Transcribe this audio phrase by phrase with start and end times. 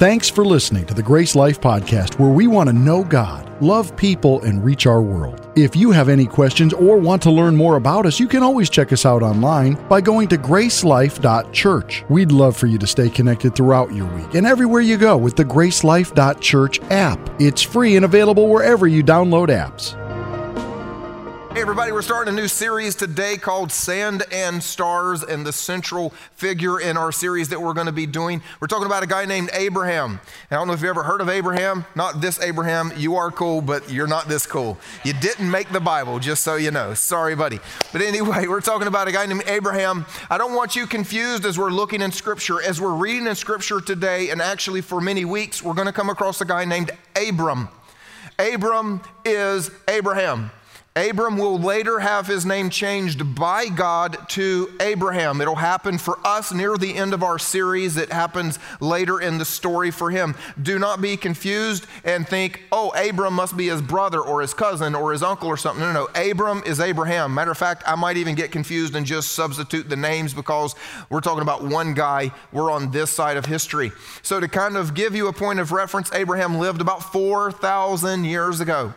[0.00, 4.40] Thanks for listening to the GraceLife Podcast, where we want to know God, love people,
[4.40, 5.46] and reach our world.
[5.56, 8.70] If you have any questions or want to learn more about us, you can always
[8.70, 12.04] check us out online by going to gracelife.church.
[12.08, 15.36] We'd love for you to stay connected throughout your week and everywhere you go with
[15.36, 17.30] the gracelife.church app.
[17.38, 19.98] It's free and available wherever you download apps.
[21.52, 26.10] Hey, everybody, we're starting a new series today called Sand and Stars, and the central
[26.36, 28.40] figure in our series that we're going to be doing.
[28.60, 30.20] We're talking about a guy named Abraham.
[30.48, 31.86] I don't know if you've ever heard of Abraham.
[31.96, 32.92] Not this Abraham.
[32.96, 34.78] You are cool, but you're not this cool.
[35.04, 36.94] You didn't make the Bible, just so you know.
[36.94, 37.58] Sorry, buddy.
[37.90, 40.06] But anyway, we're talking about a guy named Abraham.
[40.30, 42.62] I don't want you confused as we're looking in Scripture.
[42.62, 46.10] As we're reading in Scripture today, and actually for many weeks, we're going to come
[46.10, 47.68] across a guy named Abram.
[48.38, 50.52] Abram is Abraham.
[50.96, 55.40] Abram will later have his name changed by God to Abraham.
[55.40, 57.96] It'll happen for us near the end of our series.
[57.96, 60.34] It happens later in the story for him.
[60.60, 64.96] Do not be confused and think, oh, Abram must be his brother or his cousin
[64.96, 65.80] or his uncle or something.
[65.80, 66.30] No, no, no.
[66.30, 67.32] Abram is Abraham.
[67.32, 70.74] Matter of fact, I might even get confused and just substitute the names because
[71.08, 72.32] we're talking about one guy.
[72.50, 73.92] We're on this side of history.
[74.22, 78.58] So, to kind of give you a point of reference, Abraham lived about 4,000 years
[78.58, 78.92] ago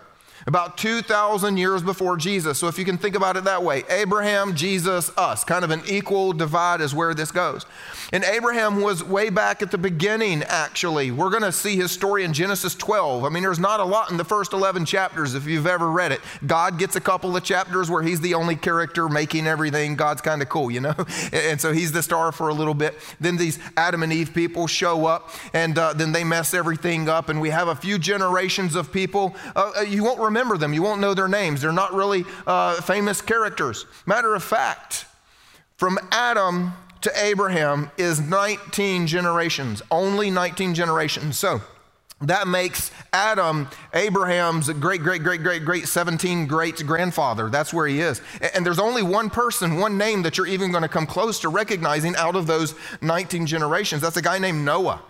[0.45, 2.57] about 2,000 years before Jesus.
[2.57, 5.81] So if you can think about it that way, Abraham, Jesus, us, kind of an
[5.87, 7.65] equal divide is where this goes.
[8.11, 11.11] And Abraham was way back at the beginning, actually.
[11.11, 13.23] We're going to see his story in Genesis 12.
[13.23, 16.11] I mean, there's not a lot in the first 11 chapters if you've ever read
[16.11, 16.21] it.
[16.45, 19.95] God gets a couple of chapters where he's the only character making everything.
[19.95, 20.95] God's kind of cool, you know?
[21.33, 22.97] And so he's the star for a little bit.
[23.19, 27.29] Then these Adam and Eve people show up, and uh, then they mess everything up.
[27.29, 29.35] And we have a few generations of people.
[29.55, 30.73] Uh, uh you won't remember remember them.
[30.73, 31.61] You won't know their names.
[31.61, 33.85] They're not really uh, famous characters.
[34.07, 35.05] Matter of fact,
[35.77, 41.37] from Adam to Abraham is 19 generations, only 19 generations.
[41.37, 41.61] So
[42.21, 47.49] that makes Adam Abraham's great, great, great, great, great 17 great grandfather.
[47.49, 48.19] That's where he is.
[48.55, 51.49] And there's only one person, one name that you're even going to come close to
[51.49, 54.01] recognizing out of those 19 generations.
[54.01, 55.01] That's a guy named Noah.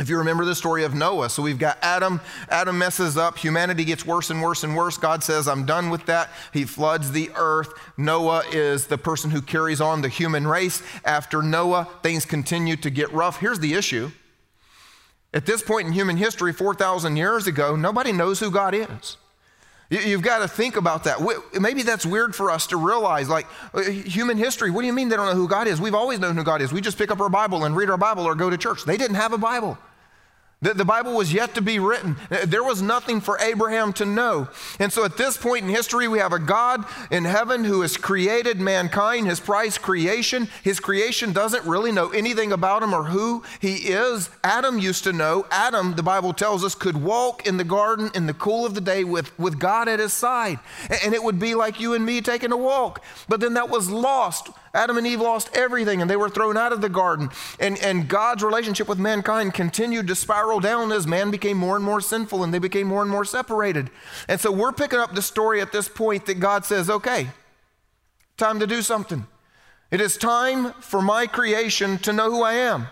[0.00, 2.20] If you remember the story of Noah, so we've got Adam.
[2.48, 3.38] Adam messes up.
[3.38, 4.98] Humanity gets worse and worse and worse.
[4.98, 6.30] God says, I'm done with that.
[6.52, 7.72] He floods the earth.
[7.96, 10.82] Noah is the person who carries on the human race.
[11.04, 13.38] After Noah, things continue to get rough.
[13.38, 14.10] Here's the issue.
[15.32, 19.16] At this point in human history, 4,000 years ago, nobody knows who God is.
[19.90, 21.18] You've got to think about that.
[21.60, 23.28] Maybe that's weird for us to realize.
[23.28, 25.80] Like, uh, human history, what do you mean they don't know who God is?
[25.80, 26.72] We've always known who God is.
[26.72, 28.84] We just pick up our Bible and read our Bible or go to church.
[28.84, 29.78] They didn't have a Bible.
[30.64, 32.16] The, the Bible was yet to be written.
[32.46, 34.48] There was nothing for Abraham to know.
[34.78, 37.98] And so at this point in history, we have a God in heaven who has
[37.98, 40.48] created mankind, his prized creation.
[40.62, 44.30] His creation doesn't really know anything about him or who he is.
[44.42, 45.46] Adam used to know.
[45.50, 48.80] Adam, the Bible tells us, could walk in the garden in the cool of the
[48.80, 50.58] day with, with God at his side.
[51.04, 53.04] And it would be like you and me taking a walk.
[53.28, 56.72] But then that was lost Adam and Eve lost everything and they were thrown out
[56.72, 57.30] of the garden.
[57.60, 61.84] And, and God's relationship with mankind continued to spiral down as man became more and
[61.84, 63.90] more sinful and they became more and more separated.
[64.28, 67.28] And so we're picking up the story at this point that God says, okay,
[68.36, 69.26] time to do something.
[69.90, 72.88] It is time for my creation to know who I am.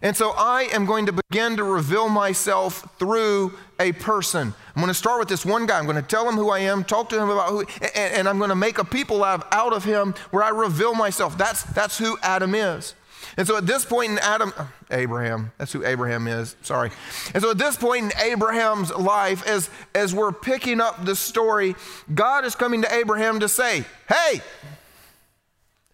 [0.00, 4.54] And so I am going to begin to reveal myself through a person.
[4.74, 5.78] I'm going to start with this one guy.
[5.78, 8.28] I'm going to tell him who I am, talk to him about who, and, and
[8.28, 11.36] I'm going to make a people out of, out of him where I reveal myself.
[11.36, 12.94] That's, that's who Adam is.
[13.38, 14.52] And so at this point in Adam,
[14.90, 16.90] Abraham, that's who Abraham is, sorry.
[17.32, 21.76] And so at this point in Abraham's life, as, as we're picking up the story,
[22.12, 24.40] God is coming to Abraham to say, Hey,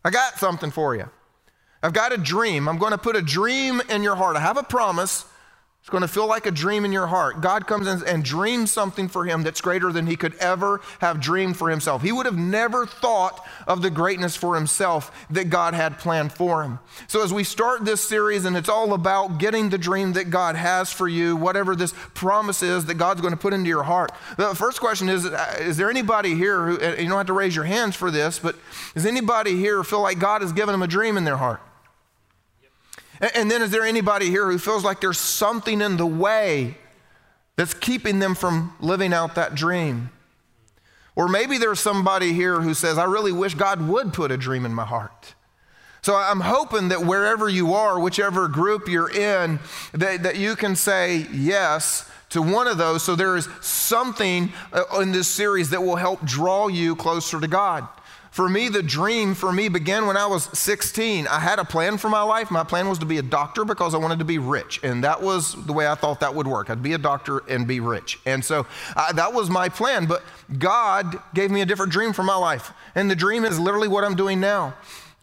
[0.02, 1.10] I got something for you.
[1.82, 2.66] I've got a dream.
[2.66, 4.36] I'm going to put a dream in your heart.
[4.36, 5.26] I have a promise.
[5.84, 7.42] It's going to feel like a dream in your heart.
[7.42, 11.20] God comes in and dreams something for him that's greater than he could ever have
[11.20, 12.00] dreamed for himself.
[12.00, 16.62] He would have never thought of the greatness for himself that God had planned for
[16.62, 16.78] him.
[17.06, 20.56] So, as we start this series, and it's all about getting the dream that God
[20.56, 24.10] has for you, whatever this promise is that God's going to put into your heart.
[24.38, 27.34] The first question is uh, Is there anybody here who, uh, you don't have to
[27.34, 28.56] raise your hands for this, but
[28.94, 31.60] does anybody here feel like God has given them a dream in their heart?
[33.34, 36.76] And then, is there anybody here who feels like there's something in the way
[37.56, 40.10] that's keeping them from living out that dream?
[41.16, 44.66] Or maybe there's somebody here who says, I really wish God would put a dream
[44.66, 45.34] in my heart.
[46.02, 49.58] So I'm hoping that wherever you are, whichever group you're in,
[49.94, 53.02] that, that you can say yes to one of those.
[53.02, 57.48] So there is something uh, in this series that will help draw you closer to
[57.48, 57.88] God.
[58.34, 61.28] For me, the dream for me began when I was 16.
[61.28, 62.50] I had a plan for my life.
[62.50, 64.80] My plan was to be a doctor because I wanted to be rich.
[64.82, 66.68] And that was the way I thought that would work.
[66.68, 68.18] I'd be a doctor and be rich.
[68.26, 68.66] And so
[68.96, 70.06] uh, that was my plan.
[70.06, 70.24] But
[70.58, 72.72] God gave me a different dream for my life.
[72.96, 74.74] And the dream is literally what I'm doing now.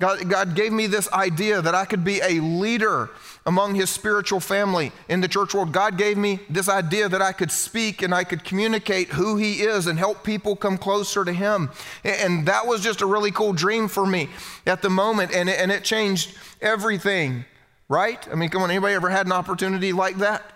[0.01, 3.12] God, God gave me this idea that I could be a leader
[3.45, 5.71] among his spiritual family in the church world.
[5.71, 9.62] God gave me this idea that I could speak and I could communicate who he
[9.62, 11.69] is and help people come closer to him.
[12.03, 14.30] And that was just a really cool dream for me
[14.65, 15.36] at the moment.
[15.36, 17.45] And it, and it changed everything,
[17.88, 18.27] right?
[18.31, 20.51] I mean, come on, anybody ever had an opportunity like that?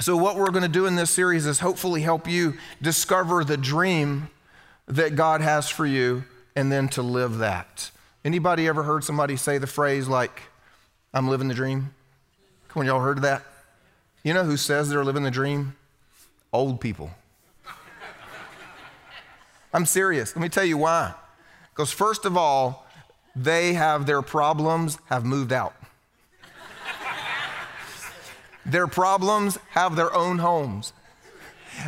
[0.00, 3.58] So, what we're going to do in this series is hopefully help you discover the
[3.58, 4.30] dream
[4.88, 6.24] that God has for you
[6.56, 7.90] and then to live that.
[8.24, 10.42] Anybody ever heard somebody say the phrase like,
[11.12, 11.92] I'm living the dream?
[12.68, 13.42] Come on, y'all heard of that?
[14.22, 15.74] You know who says they're living the dream?
[16.52, 17.10] Old people.
[19.74, 20.36] I'm serious.
[20.36, 21.14] Let me tell you why.
[21.70, 22.86] Because, first of all,
[23.34, 25.74] they have their problems have moved out.
[28.64, 30.92] their problems have their own homes.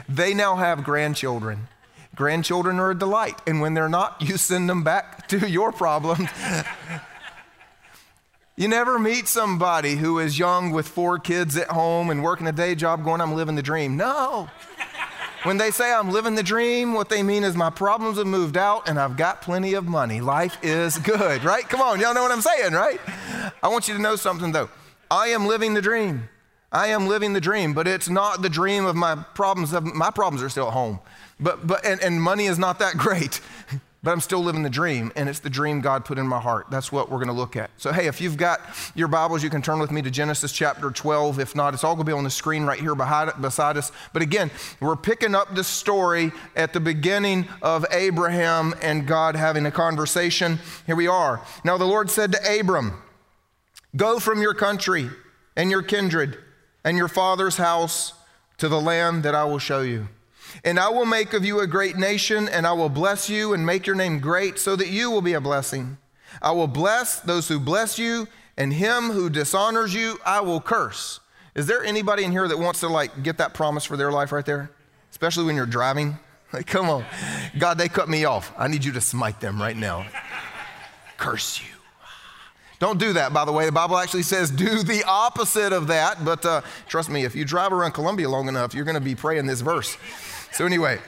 [0.08, 1.68] They now have grandchildren.
[2.14, 3.40] Grandchildren are a delight.
[3.46, 6.28] And when they're not, you send them back to your problems.
[8.56, 12.52] You never meet somebody who is young with four kids at home and working a
[12.52, 13.96] day job going, I'm living the dream.
[13.96, 14.48] No.
[15.42, 18.56] When they say I'm living the dream, what they mean is my problems have moved
[18.56, 20.20] out and I've got plenty of money.
[20.20, 21.68] Life is good, right?
[21.68, 23.00] Come on, y'all know what I'm saying, right?
[23.62, 24.70] I want you to know something though.
[25.10, 26.28] I am living the dream.
[26.74, 29.72] I am living the dream, but it's not the dream of my problems.
[29.72, 31.00] My problems are still at home.
[31.40, 33.40] But, but and, and money is not that great
[34.04, 36.66] but I'm still living the dream, and it's the dream God put in my heart.
[36.70, 37.70] That's what we're going to look at.
[37.78, 38.60] So, hey, if you've got
[38.94, 41.40] your Bibles, you can turn with me to Genesis chapter 12.
[41.40, 43.92] If not, it's all going to be on the screen right here behind, beside us.
[44.12, 49.64] But again, we're picking up the story at the beginning of Abraham and God having
[49.64, 50.58] a conversation.
[50.84, 51.40] Here we are.
[51.64, 53.02] Now, the Lord said to Abram,
[53.96, 55.08] Go from your country
[55.56, 56.36] and your kindred
[56.84, 58.12] and your father's house
[58.58, 60.08] to the land that I will show you.
[60.62, 63.66] And I will make of you a great nation, and I will bless you and
[63.66, 65.98] make your name great, so that you will be a blessing.
[66.40, 71.20] I will bless those who bless you, and him who dishonors you, I will curse.
[71.54, 74.32] Is there anybody in here that wants to like get that promise for their life
[74.32, 74.70] right there?
[75.10, 76.18] Especially when you're driving?
[76.52, 77.04] Like, come on.
[77.58, 78.54] God, they cut me off.
[78.56, 80.06] I need you to smite them right now.
[81.16, 81.73] curse you.
[82.78, 83.66] Don't do that, by the way.
[83.66, 86.24] The Bible actually says do the opposite of that.
[86.24, 89.14] But uh, trust me, if you drive around Columbia long enough, you're going to be
[89.14, 89.96] praying this verse.
[90.52, 90.98] So, anyway,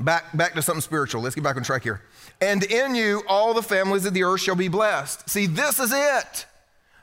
[0.00, 1.22] back, back to something spiritual.
[1.22, 2.02] Let's get back on track here.
[2.40, 5.28] And in you, all the families of the earth shall be blessed.
[5.28, 6.46] See, this is it.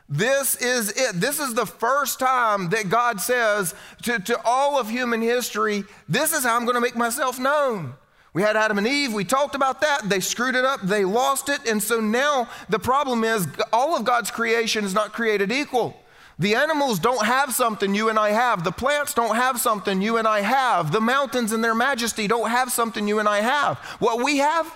[0.10, 1.20] This is it.
[1.20, 3.74] This is the first time that God says
[4.04, 7.96] to, to all of human history, this is how I'm going to make myself known.
[8.34, 10.10] We had Adam and Eve, we talked about that.
[10.10, 11.68] They screwed it up, they lost it.
[11.68, 15.96] And so now the problem is all of God's creation is not created equal.
[16.40, 18.64] The animals don't have something you and I have.
[18.64, 20.92] The plants don't have something you and I have.
[20.92, 23.78] The mountains in their majesty don't have something you and I have.
[24.00, 24.76] What we have,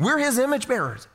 [0.00, 1.06] we're His image bearers.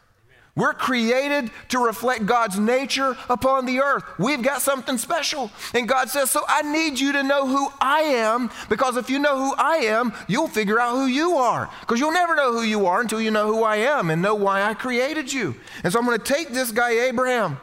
[0.58, 4.04] We're created to reflect God's nature upon the earth.
[4.18, 5.52] We've got something special.
[5.76, 9.20] And God says, So I need you to know who I am, because if you
[9.20, 11.70] know who I am, you'll figure out who you are.
[11.82, 14.34] Because you'll never know who you are until you know who I am and know
[14.34, 15.56] why I created you.
[15.84, 17.60] And so I'm going to take this guy, Abraham,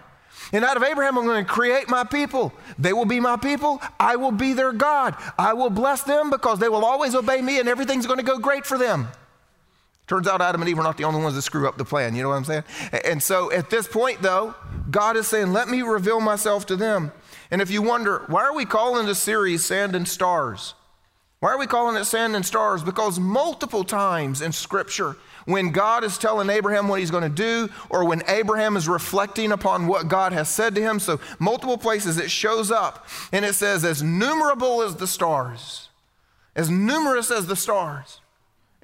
[0.53, 2.53] and out of Abraham, I'm going to create my people.
[2.79, 3.83] They will be my people.
[3.99, 5.17] I will be their God.
[5.37, 8.39] I will bless them because they will always obey me and everything's going to go
[8.39, 9.09] great for them.
[10.07, 12.15] Turns out Adam and Eve are not the only ones that screw up the plan.
[12.15, 12.65] You know what I'm saying?
[13.05, 14.55] And so at this point, though,
[14.91, 17.11] God is saying, let me reveal myself to them.
[17.51, 20.75] And if you wonder, why are we calling this series Sand and Stars?
[21.41, 22.83] Why are we calling it Sand and Stars?
[22.83, 27.71] Because multiple times in Scripture, when God is telling Abraham what he's going to do,
[27.91, 30.99] or when Abraham is reflecting upon what God has said to him.
[30.99, 35.91] So, multiple places it shows up and it says, as numerable as the stars,
[36.57, 38.21] as numerous as the stars.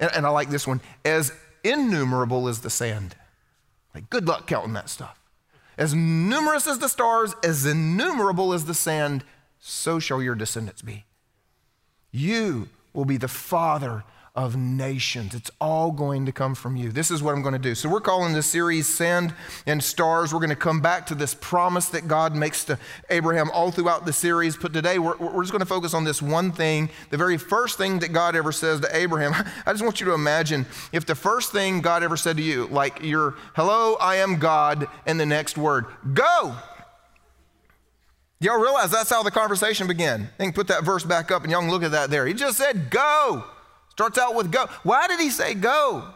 [0.01, 1.31] And, and I like this one, as
[1.63, 3.15] innumerable as the sand.
[3.95, 5.19] Like, good luck counting that stuff.
[5.77, 9.23] As numerous as the stars, as innumerable as the sand,
[9.59, 11.05] so shall your descendants be.
[12.11, 15.35] You will be the father of nations.
[15.35, 16.91] It's all going to come from you.
[16.91, 17.75] This is what I'm going to do.
[17.75, 19.33] So, we're calling this series Sand
[19.65, 20.33] and Stars.
[20.33, 24.05] We're going to come back to this promise that God makes to Abraham all throughout
[24.05, 24.55] the series.
[24.55, 27.77] But today, we're, we're just going to focus on this one thing the very first
[27.77, 29.33] thing that God ever says to Abraham.
[29.65, 32.67] I just want you to imagine if the first thing God ever said to you,
[32.67, 36.55] like your hello, I am God, and the next word, go.
[38.39, 40.29] Y'all realize that's how the conversation began.
[40.39, 42.25] I can put that verse back up and y'all can look at that there.
[42.25, 43.43] He just said, go.
[43.91, 44.65] Starts out with go.
[44.83, 46.13] Why did he say go?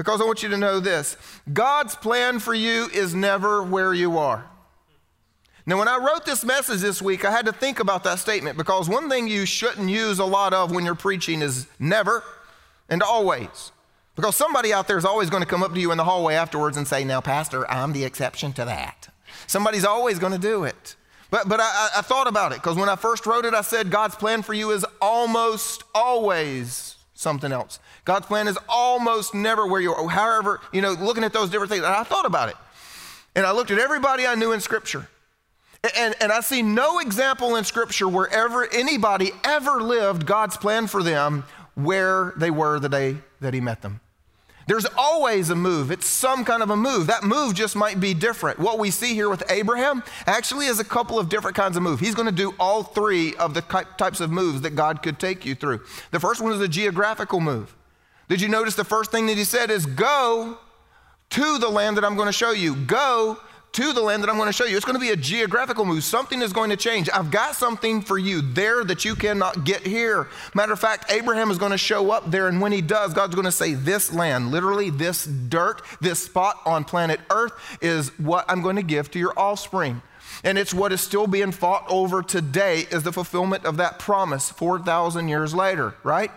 [0.00, 1.18] because I want you to know this
[1.52, 4.46] God's plan for you is never where you are.
[5.66, 8.56] Now, when I wrote this message this week, I had to think about that statement
[8.56, 12.24] because one thing you shouldn't use a lot of when you're preaching is never
[12.88, 13.72] and always.
[14.16, 16.34] Because somebody out there is always going to come up to you in the hallway
[16.34, 19.08] afterwards and say, Now, Pastor, I'm the exception to that.
[19.46, 20.96] Somebody's always going to do it.
[21.30, 23.90] But, but I, I thought about it because when I first wrote it, I said
[23.90, 27.78] God's plan for you is almost always something else.
[28.04, 30.08] God's plan is almost never where you are.
[30.08, 32.56] However, you know, looking at those different things, I thought about it.
[33.36, 35.08] And I looked at everybody I knew in Scripture.
[35.96, 40.88] And, and I see no example in Scripture where ever anybody ever lived God's plan
[40.88, 41.44] for them
[41.74, 44.00] where they were the day that He met them.
[44.70, 45.90] There's always a move.
[45.90, 47.08] It's some kind of a move.
[47.08, 48.60] That move just might be different.
[48.60, 51.98] What we see here with Abraham actually is a couple of different kinds of move.
[51.98, 55.44] He's going to do all three of the types of moves that God could take
[55.44, 55.80] you through.
[56.12, 57.74] The first one is a geographical move.
[58.28, 60.56] Did you notice the first thing that he said is go
[61.30, 62.76] to the land that I'm going to show you.
[62.76, 63.40] Go
[63.72, 64.76] to the land that I'm going to show you.
[64.76, 66.02] It's going to be a geographical move.
[66.02, 67.08] Something is going to change.
[67.12, 70.28] I've got something for you there that you cannot get here.
[70.54, 73.34] Matter of fact, Abraham is going to show up there, and when he does, God's
[73.34, 78.44] going to say, This land, literally this dirt, this spot on planet Earth, is what
[78.48, 80.02] I'm going to give to your offspring.
[80.42, 84.50] And it's what is still being fought over today is the fulfillment of that promise
[84.50, 86.30] 4,000 years later, right?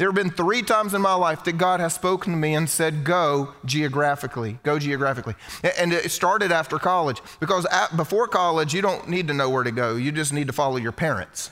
[0.00, 2.70] There have been three times in my life that God has spoken to me and
[2.70, 5.34] said, Go geographically, go geographically.
[5.78, 9.62] And it started after college because at, before college, you don't need to know where
[9.62, 9.96] to go.
[9.96, 11.50] You just need to follow your parents,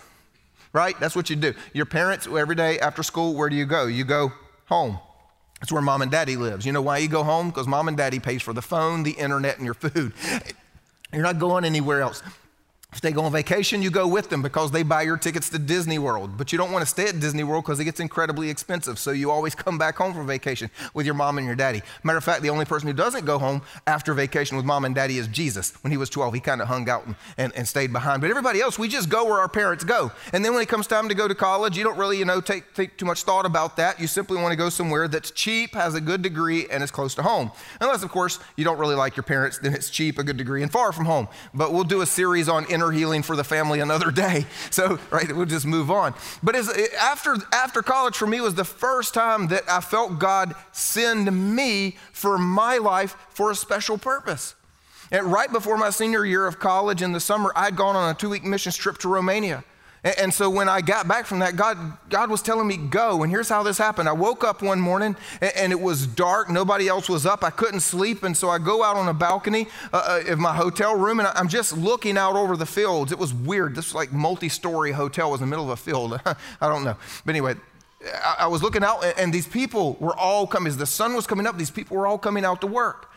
[0.73, 0.99] right?
[0.99, 1.53] That's what you do.
[1.75, 3.85] Your parents, every day after school, where do you go?
[3.85, 4.33] You go
[4.65, 4.99] home.
[5.61, 6.65] That's where mom and daddy lives.
[6.65, 7.51] You know why you go home?
[7.51, 10.15] Because mom and daddy pays for the phone, the internet, and your food.
[11.13, 12.23] You're not going anywhere else.
[12.91, 15.59] If they go on vacation, you go with them because they buy your tickets to
[15.59, 16.39] Disney World.
[16.39, 18.99] But you don't want to stay at Disney World because it gets incredibly expensive.
[18.99, 21.83] So you always come back home from vacation with your mom and your daddy.
[22.03, 24.95] Matter of fact, the only person who doesn't go home after vacation with mom and
[24.95, 25.75] daddy is Jesus.
[25.83, 28.23] When he was 12, he kind of hung out and, and, and, stayed behind.
[28.23, 30.11] But everybody else, we just go where our parents go.
[30.33, 32.41] And then when it comes time to go to college, you don't really, you know,
[32.41, 34.01] take, take too much thought about that.
[34.01, 37.15] You simply want to go somewhere that's cheap, has a good degree, and is close
[37.17, 37.53] to home.
[37.83, 40.63] Unless, of course, you don't really like your parents, then it's cheap, a good degree,
[40.63, 41.29] and far from home.
[41.53, 44.47] But we'll do a series on inner healing for the family another day.
[44.71, 46.15] So, right, we'll just move on.
[46.43, 46.69] But as,
[47.01, 51.97] after, after college for me was the first time that I felt God send me
[52.13, 54.55] for my life for a special purpose.
[55.11, 58.15] And right before my senior year of college in the summer, I'd gone on a
[58.15, 59.65] two week mission trip to Romania.
[60.05, 61.77] And so when I got back from that, God,
[62.09, 63.23] God was telling me, go.
[63.23, 64.09] And here's how this happened.
[64.09, 66.49] I woke up one morning and it was dark.
[66.49, 67.43] Nobody else was up.
[67.43, 68.23] I couldn't sleep.
[68.23, 71.29] And so I go out on a balcony uh, uh of my hotel room and
[71.29, 73.11] I'm just looking out over the fields.
[73.11, 73.75] It was weird.
[73.75, 76.21] This like multi story hotel was in the middle of a field.
[76.27, 76.97] I don't know.
[77.25, 77.57] But anyway,
[78.39, 80.69] I was looking out and these people were all coming.
[80.69, 83.08] As the sun was coming up, these people were all coming out to work.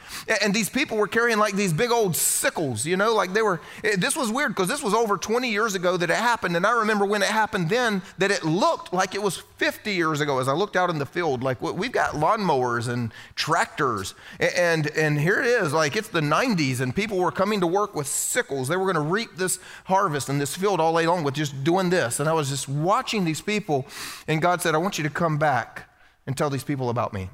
[0.42, 3.62] And these people were carrying like these big old sickles, you know, like they were.
[3.98, 6.56] This was weird because this was over 20 years ago that it happened.
[6.56, 10.22] And I remember when it happened then that it looked like it was 50 years
[10.22, 11.44] ago as I looked out in the field.
[11.44, 14.14] Like we've got lawnmowers and tractors.
[14.40, 17.96] And, and here it is, like it's the 90s, and people were coming to work
[17.96, 18.68] with sickles.
[18.68, 21.64] They were going to reap this harvest in this field all day long with just
[21.64, 22.20] doing this.
[22.20, 23.86] And I was just watching these people,
[24.28, 25.90] and God said, I want you to come back
[26.28, 27.30] and tell these people about me.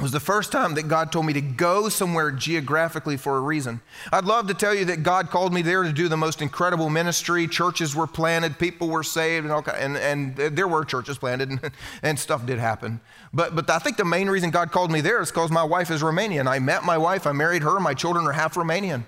[0.00, 3.40] It was the first time that God told me to go somewhere geographically for a
[3.42, 3.82] reason.
[4.10, 6.88] I'd love to tell you that God called me there to do the most incredible
[6.88, 7.46] ministry.
[7.46, 11.70] Churches were planted, people were saved, and, all, and, and there were churches planted, and,
[12.02, 12.98] and stuff did happen.
[13.34, 15.90] But, but I think the main reason God called me there is because my wife
[15.90, 16.46] is Romanian.
[16.46, 19.04] I met my wife, I married her, my children are half Romanian.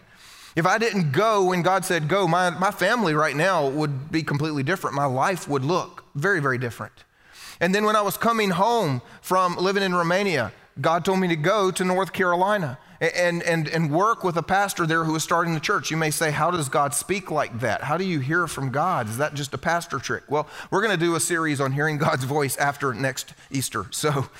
[0.56, 4.22] If I didn't go when God said go, my, my family right now would be
[4.22, 4.94] completely different.
[4.94, 6.92] My life would look very, very different.
[7.60, 11.36] And then when I was coming home from living in Romania, God told me to
[11.36, 15.54] go to North Carolina and, and, and work with a pastor there who was starting
[15.54, 15.90] the church.
[15.90, 17.82] You may say, How does God speak like that?
[17.82, 19.08] How do you hear from God?
[19.08, 20.24] Is that just a pastor trick?
[20.28, 23.86] Well, we're going to do a series on hearing God's voice after next Easter.
[23.90, 24.28] So,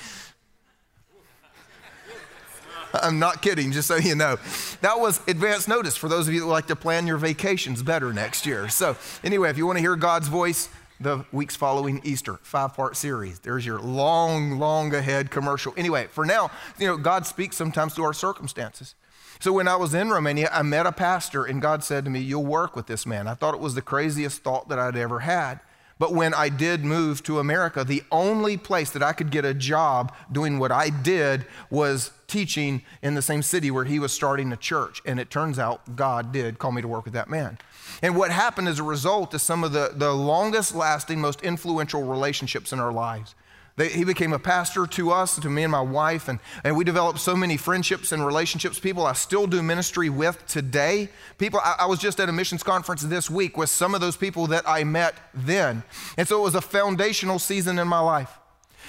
[2.93, 4.37] I'm not kidding, just so you know.
[4.81, 8.13] That was advance notice for those of you that like to plan your vacations better
[8.13, 8.69] next year.
[8.69, 10.69] So, anyway, if you want to hear God's voice,
[11.03, 13.39] the weeks following Easter, five part series.
[13.39, 15.73] There's your long, long ahead commercial.
[15.77, 18.95] Anyway, for now, you know, God speaks sometimes to our circumstances.
[19.39, 22.19] So when I was in Romania, I met a pastor, and God said to me,
[22.19, 23.27] You'll work with this man.
[23.27, 25.59] I thought it was the craziest thought that I'd ever had.
[25.99, 29.53] But when I did move to America, the only place that I could get a
[29.53, 34.51] job doing what I did was teaching in the same city where he was starting
[34.51, 35.01] a church.
[35.05, 37.59] And it turns out God did call me to work with that man.
[38.01, 42.03] And what happened as a result is some of the, the longest lasting, most influential
[42.03, 43.35] relationships in our lives.
[43.75, 46.83] They, he became a pastor to us, to me and my wife, and, and we
[46.83, 48.79] developed so many friendships and relationships.
[48.79, 51.09] People I still do ministry with today.
[51.39, 54.15] People, I, I was just at a missions conference this week with some of those
[54.15, 55.83] people that I met then.
[56.17, 58.37] And so it was a foundational season in my life.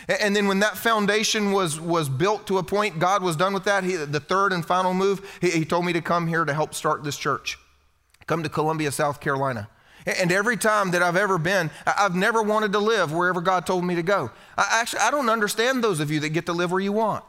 [0.06, 3.64] And, then when that foundation was, was built to a point, God was done with
[3.64, 3.84] that.
[3.84, 6.74] He, the third and final move, he, he told me to come here to help
[6.74, 7.58] start this church.
[8.26, 9.68] Come to Columbia, South Carolina.
[10.06, 13.84] And every time that I've ever been, I've never wanted to live wherever God told
[13.84, 14.30] me to go.
[14.56, 17.24] I actually, I don't understand those of you that get to live where you want.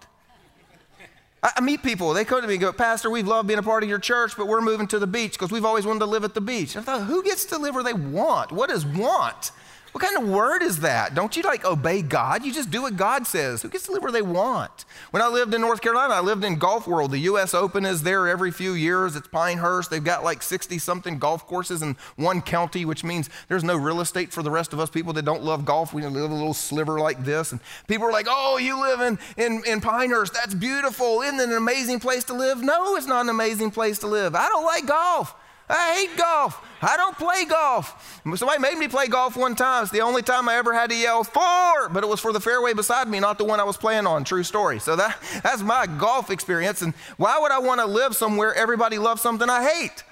[1.55, 3.83] I meet people, they come to me and go, Pastor, we've loved being a part
[3.83, 6.23] of your church, but we're moving to the beach because we've always wanted to live
[6.23, 6.75] at the beach.
[6.75, 8.51] I thought, who gets to live where they want?
[8.51, 9.51] What is want?
[9.95, 11.15] What kind of word is that?
[11.15, 12.43] Don't you like obey God?
[12.43, 13.61] You just do what God says.
[13.61, 14.83] Who gets to live where they want?
[15.11, 17.11] When I lived in North Carolina, I lived in Golf World.
[17.11, 17.53] The U.S.
[17.53, 19.15] Open is there every few years.
[19.15, 19.89] It's Pinehurst.
[19.89, 24.01] They've got like 60 something golf courses in one county, which means there's no real
[24.01, 25.93] estate for the rest of us people that don't love golf.
[25.93, 27.53] We live a little sliver like this.
[27.53, 30.33] And people are like, oh, you live in, in, in Pinehurst.
[30.33, 31.21] That's beautiful.
[31.21, 32.61] Isn't it an amazing place to live?
[32.61, 34.35] No, it's not an amazing place to live.
[34.35, 35.33] I don't like golf.
[35.67, 36.61] I hate golf.
[36.81, 38.21] I don't play golf.
[38.35, 39.83] Somebody made me play golf one time.
[39.83, 42.39] It's the only time I ever had to yell fore, but it was for the
[42.39, 44.23] fairway beside me, not the one I was playing on.
[44.23, 44.79] True story.
[44.79, 46.83] So that, that's my golf experience.
[46.83, 50.03] And why would I want to live somewhere everybody loves something I hate?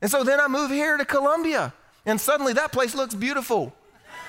[0.00, 1.72] And so then I move here to Columbia,
[2.04, 3.74] and suddenly that place looks beautiful.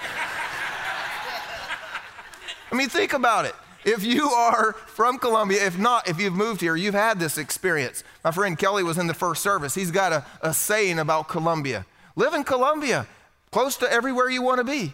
[2.71, 3.53] I mean, think about it.
[3.87, 8.03] If you are from Columbia, if not, if you've moved here, you've had this experience.
[8.21, 9.73] My friend Kelly was in the first service.
[9.73, 11.85] He's got a, a saying about Columbia
[12.17, 13.07] live in Columbia,
[13.49, 14.93] close to everywhere you want to be.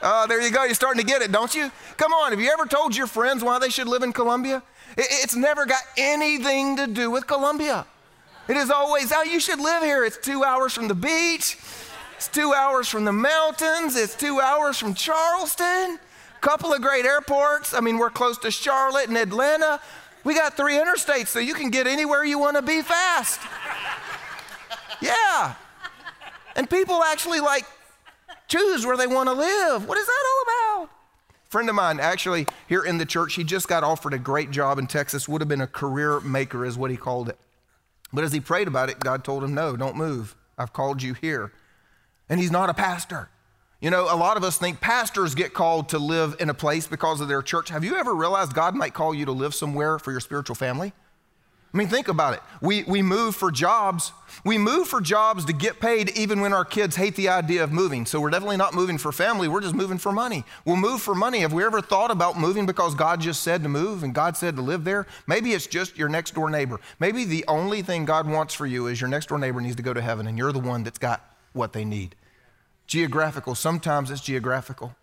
[0.00, 0.64] Uh, there you go.
[0.64, 1.70] You're starting to get it, don't you?
[1.98, 2.30] Come on.
[2.30, 4.62] Have you ever told your friends why they should live in Columbia?
[4.96, 7.84] It, it's never got anything to do with Columbia.
[8.48, 10.02] It is always, oh, you should live here.
[10.02, 11.58] It's two hours from the beach,
[12.16, 15.98] it's two hours from the mountains, it's two hours from Charleston.
[16.40, 17.74] Couple of great airports.
[17.74, 19.80] I mean, we're close to Charlotte and Atlanta.
[20.24, 23.40] We got three interstates, so you can get anywhere you want to be fast.
[25.00, 25.54] Yeah.
[26.56, 27.64] And people actually like
[28.48, 29.86] choose where they want to live.
[29.86, 30.90] What is that all about?
[31.50, 34.78] friend of mine actually here in the church he just got offered a great job
[34.78, 37.36] in texas would have been a career maker is what he called it
[38.12, 41.12] but as he prayed about it god told him no don't move i've called you
[41.12, 41.50] here
[42.28, 43.28] and he's not a pastor
[43.80, 46.86] you know, a lot of us think pastors get called to live in a place
[46.86, 47.70] because of their church.
[47.70, 50.92] Have you ever realized God might call you to live somewhere for your spiritual family?
[51.72, 52.40] I mean, think about it.
[52.60, 54.12] We, we move for jobs.
[54.44, 57.72] We move for jobs to get paid even when our kids hate the idea of
[57.72, 58.06] moving.
[58.06, 59.46] So we're definitely not moving for family.
[59.46, 60.44] We're just moving for money.
[60.64, 61.40] We'll move for money.
[61.40, 64.56] Have we ever thought about moving because God just said to move and God said
[64.56, 65.06] to live there?
[65.28, 66.80] Maybe it's just your next door neighbor.
[66.98, 69.82] Maybe the only thing God wants for you is your next door neighbor needs to
[69.82, 72.16] go to heaven and you're the one that's got what they need
[72.90, 73.54] geographical.
[73.54, 74.94] Sometimes it's geographical.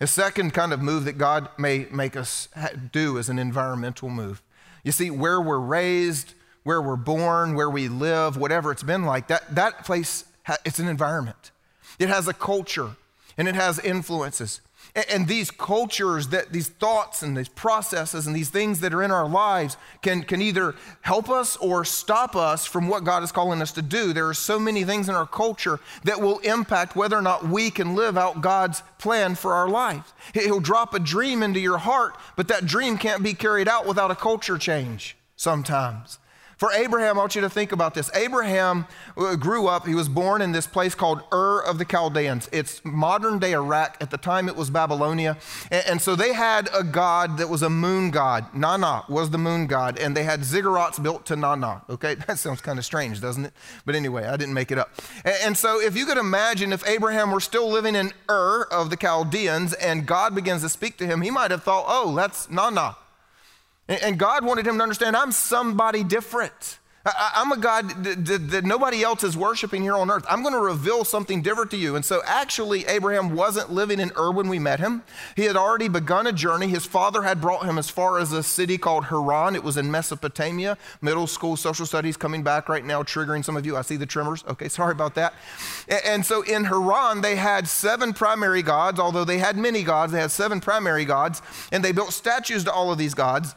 [0.00, 2.48] The second kind of move that God may make us
[2.92, 4.42] do is an environmental move.
[4.82, 9.28] You see, where we're raised, where we're born, where we live, whatever it's been like,
[9.28, 10.24] that, that place,
[10.64, 11.52] it's an environment.
[11.98, 12.96] It has a culture
[13.38, 14.60] and it has influences.
[15.08, 19.10] And these cultures, that these thoughts and these processes and these things that are in
[19.10, 23.62] our lives can, can either help us or stop us from what God is calling
[23.62, 24.12] us to do.
[24.12, 27.70] There are so many things in our culture that will impact whether or not we
[27.70, 30.12] can live out God's plan for our lives.
[30.34, 34.10] He'll drop a dream into your heart, but that dream can't be carried out without
[34.10, 36.19] a culture change sometimes.
[36.60, 38.10] For Abraham, I want you to think about this.
[38.14, 42.50] Abraham uh, grew up, he was born in this place called Ur of the Chaldeans.
[42.52, 43.96] It's modern day Iraq.
[43.98, 45.38] At the time, it was Babylonia.
[45.70, 48.54] And, and so they had a god that was a moon god.
[48.54, 49.98] Nana was the moon god.
[49.98, 51.80] And they had ziggurats built to Nana.
[51.88, 53.54] Okay, that sounds kind of strange, doesn't it?
[53.86, 54.90] But anyway, I didn't make it up.
[55.24, 58.90] And, and so if you could imagine if Abraham were still living in Ur of
[58.90, 62.50] the Chaldeans and God begins to speak to him, he might have thought, oh, that's
[62.50, 62.96] Nana.
[63.90, 66.78] And God wanted him to understand I'm somebody different.
[67.04, 70.26] I'm a God that nobody else is worshiping here on earth.
[70.28, 71.96] I'm going to reveal something different to you.
[71.96, 75.02] And so, actually, Abraham wasn't living in Ur when we met him.
[75.34, 76.68] He had already begun a journey.
[76.68, 79.56] His father had brought him as far as a city called Haran.
[79.56, 80.76] It was in Mesopotamia.
[81.00, 83.78] Middle school social studies coming back right now, triggering some of you.
[83.78, 84.44] I see the tremors.
[84.46, 85.32] Okay, sorry about that.
[86.04, 90.20] And so, in Haran, they had seven primary gods, although they had many gods, they
[90.20, 91.40] had seven primary gods,
[91.72, 93.54] and they built statues to all of these gods.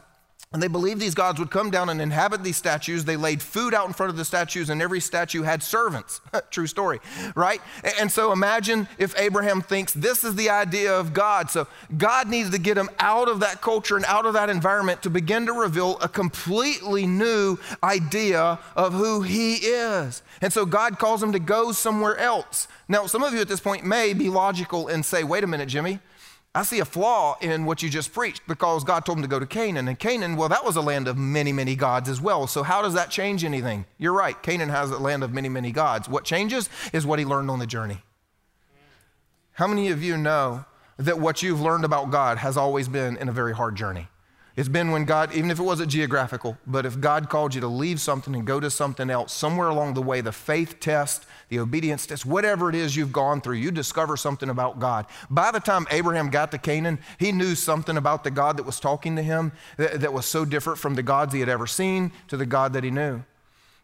[0.54, 3.04] And they believed these gods would come down and inhabit these statues.
[3.04, 6.20] They laid food out in front of the statues, and every statue had servants.
[6.52, 7.00] True story,
[7.34, 7.60] right?
[7.98, 11.50] And so imagine if Abraham thinks this is the idea of God.
[11.50, 11.66] So
[11.98, 15.10] God needs to get him out of that culture and out of that environment to
[15.10, 20.22] begin to reveal a completely new idea of who he is.
[20.40, 22.68] And so God calls him to go somewhere else.
[22.86, 25.68] Now, some of you at this point may be logical and say, wait a minute,
[25.68, 25.98] Jimmy.
[26.56, 29.40] I see a flaw in what you just preached because God told him to go
[29.40, 29.88] to Canaan.
[29.88, 32.46] And Canaan, well, that was a land of many, many gods as well.
[32.46, 33.86] So how does that change anything?
[33.98, 34.40] You're right.
[34.40, 36.08] Canaan has a land of many, many gods.
[36.08, 38.02] What changes is what he learned on the journey.
[39.54, 40.64] How many of you know
[40.96, 44.06] that what you've learned about God has always been in a very hard journey?
[44.56, 47.66] It's been when God, even if it wasn't geographical, but if God called you to
[47.66, 51.58] leave something and go to something else, somewhere along the way, the faith test, the
[51.58, 55.06] obedience test, whatever it is you've gone through, you discover something about God.
[55.28, 58.78] By the time Abraham got to Canaan, he knew something about the God that was
[58.78, 62.12] talking to him that, that was so different from the gods he had ever seen
[62.28, 63.24] to the God that he knew.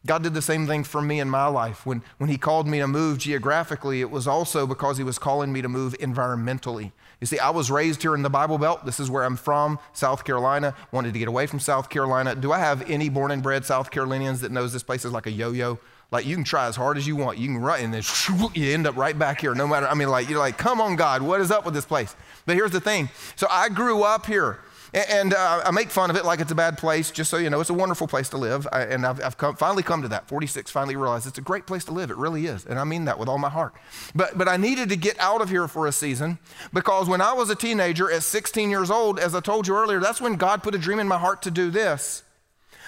[0.07, 1.85] God did the same thing for me in my life.
[1.85, 5.53] When, when He called me to move geographically, it was also because He was calling
[5.53, 6.93] me to move environmentally.
[7.21, 8.87] You see, I was raised here in the Bible Belt.
[8.87, 10.75] This is where I'm from, South Carolina.
[10.91, 12.35] Wanted to get away from South Carolina.
[12.35, 15.27] Do I have any born and bred South Carolinians that knows this place is like
[15.27, 15.79] a yo-yo?
[16.11, 17.39] Like you can try as hard as you want.
[17.39, 18.03] You can run and then
[18.55, 19.55] you end up right back here.
[19.55, 21.85] No matter, I mean, like you're like, come on, God, what is up with this
[21.85, 22.17] place?
[22.47, 23.11] But here's the thing.
[23.37, 24.61] So I grew up here.
[24.93, 27.49] And uh, I make fun of it like it's a bad place, just so you
[27.49, 28.67] know, it's a wonderful place to live.
[28.73, 30.27] I, and I've, I've come, finally come to that.
[30.29, 32.11] 46 finally realized it's a great place to live.
[32.11, 32.67] It really is.
[32.67, 33.75] And I mean that with all my heart.
[34.15, 36.39] But, but I needed to get out of here for a season
[36.73, 40.01] because when I was a teenager at 16 years old, as I told you earlier,
[40.01, 42.25] that's when God put a dream in my heart to do this.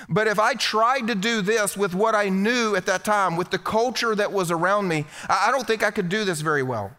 [0.08, 3.50] But if I tried to do this with what I knew at that time, with
[3.50, 6.96] the culture that was around me, I don't think I could do this very well.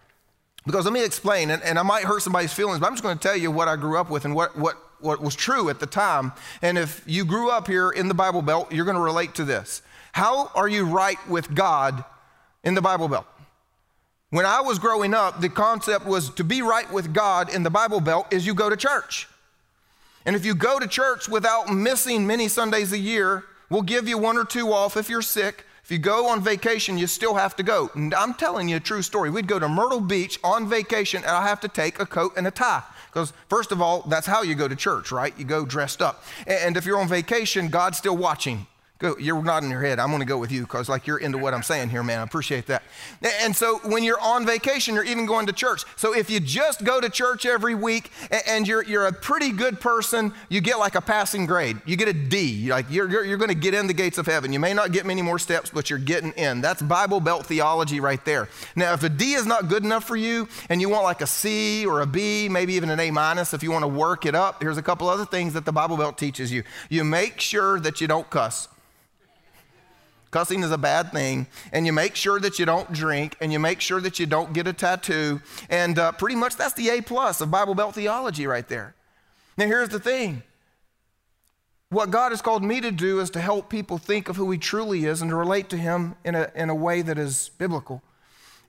[0.66, 3.18] Because let me explain, and, and I might hurt somebody's feelings, but I'm just going
[3.18, 5.80] to tell you what I grew up with and what, what, what was true at
[5.80, 6.32] the time.
[6.62, 9.44] And if you grew up here in the Bible Belt, you're going to relate to
[9.44, 9.82] this.
[10.14, 12.04] How are you right with God
[12.64, 13.26] in the Bible Belt?
[14.30, 17.70] When I was growing up, the concept was to be right with God in the
[17.70, 19.28] Bible Belt is you go to church.
[20.26, 24.18] And if you go to church without missing many Sundays a year, we'll give you
[24.18, 25.66] one or two off if you're sick.
[25.84, 27.92] If you go on vacation, you still have to go.
[27.94, 29.30] And I'm telling you a true story.
[29.30, 32.48] We'd go to Myrtle Beach on vacation, and I have to take a coat and
[32.48, 32.84] a tie.
[33.14, 35.38] Because, first of all, that's how you go to church, right?
[35.38, 36.24] You go dressed up.
[36.48, 38.66] And if you're on vacation, God's still watching.
[39.04, 40.00] Go, you're nodding your head.
[40.00, 42.22] I'm going to go with you because, like, you're into what I'm saying here, man.
[42.22, 42.84] I appreciate that.
[43.42, 45.84] And so, when you're on vacation, you're even going to church.
[45.98, 48.12] So, if you just go to church every week
[48.48, 51.82] and you're, you're a pretty good person, you get like a passing grade.
[51.86, 52.70] You get a D.
[52.70, 54.54] Like, you're, you're, you're going to get in the gates of heaven.
[54.54, 56.62] You may not get many more steps, but you're getting in.
[56.62, 58.48] That's Bible Belt theology right there.
[58.74, 61.28] Now, if a D is not good enough for you and you want like a
[61.28, 64.34] C or a B, maybe even an A minus, if you want to work it
[64.34, 66.64] up, here's a couple other things that the Bible Belt teaches you.
[66.88, 68.70] You make sure that you don't cuss.
[70.34, 71.48] Cussing is a bad thing.
[71.72, 74.52] And you make sure that you don't drink and you make sure that you don't
[74.52, 75.42] get a tattoo.
[75.70, 78.96] And uh, pretty much that's the A plus of Bible Belt theology right there.
[79.58, 80.44] Now, here's the thing
[81.90, 84.58] what God has called me to do is to help people think of who He
[84.58, 88.02] truly is and to relate to Him in a, in a way that is biblical.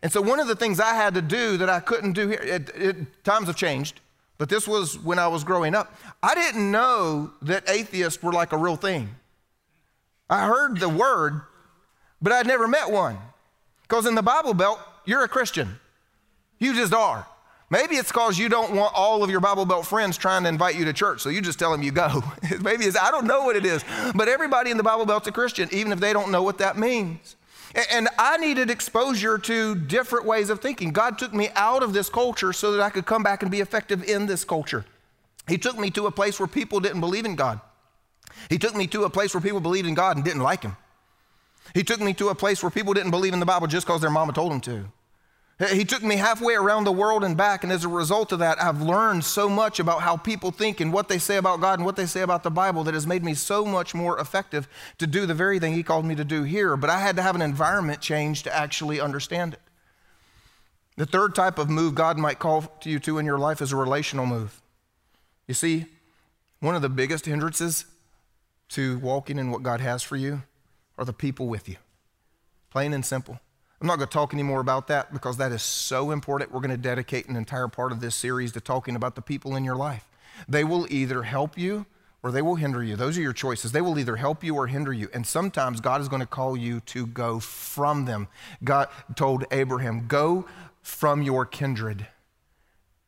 [0.03, 2.43] And so, one of the things I had to do that I couldn't do here,
[2.43, 4.03] it, it, times have changed,
[4.37, 5.95] but this was when I was growing up.
[6.23, 9.15] I didn't know that atheists were like a real thing.
[10.29, 11.43] I heard the word,
[12.21, 13.19] but I'd never met one.
[13.83, 15.79] Because in the Bible Belt, you're a Christian.
[16.59, 17.27] You just are.
[17.71, 20.77] Maybe it's because you don't want all of your Bible Belt friends trying to invite
[20.77, 22.23] you to church, so you just tell them you go.
[22.61, 25.33] Maybe it's, I don't know what it is, but everybody in the Bible Belt's a
[25.33, 27.37] Christian, even if they don't know what that means.
[27.91, 30.93] And I needed exposure to different ways of thinking.
[30.93, 33.61] God took me out of this culture so that I could come back and be
[33.61, 34.85] effective in this culture.
[35.49, 37.61] He took me to a place where people didn't believe in God.
[38.49, 40.77] He took me to a place where people believed in God and didn't like Him.
[41.73, 44.01] He took me to a place where people didn't believe in the Bible just because
[44.01, 44.85] their mama told them to.
[45.71, 48.61] He took me halfway around the world and back, and as a result of that,
[48.61, 51.87] I've learned so much about how people think and what they say about God and
[51.87, 54.67] what they say about the Bible that has made me so much more effective
[54.99, 56.77] to do the very thing He called me to do here.
[56.77, 59.61] But I had to have an environment change to actually understand it.
[60.97, 63.71] The third type of move God might call to you to in your life is
[63.71, 64.61] a relational move.
[65.47, 65.87] You see,
[66.59, 67.85] one of the biggest hindrances
[68.71, 70.43] to walking in what God has for you
[70.99, 71.77] are the people with you.
[72.71, 73.41] Plain and simple.
[73.81, 76.53] I'm not going to talk anymore about that because that is so important.
[76.53, 79.57] We're going to dedicate an entire part of this series to talking about the people
[79.57, 80.09] in your life.
[80.49, 81.87] They will either help you
[82.23, 82.97] or they will hinder you.
[82.97, 83.73] Those are your choices.
[83.73, 85.09] They will either help you or hinder you.
[85.13, 88.29] And sometimes God is going to call you to go from them.
[88.65, 90.47] God told Abraham, Go
[90.81, 92.07] from your kindred.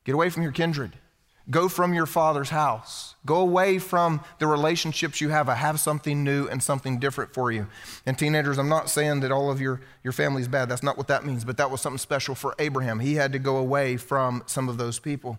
[0.04, 0.98] Get away from your kindred.
[1.48, 3.14] Go from your father's house.
[3.24, 5.48] Go away from the relationships you have.
[5.48, 7.68] I have something new and something different for you.
[8.04, 10.68] And teenagers, I'm not saying that all of your, your family is bad.
[10.68, 12.98] That's not what that means, but that was something special for Abraham.
[12.98, 15.38] He had to go away from some of those people.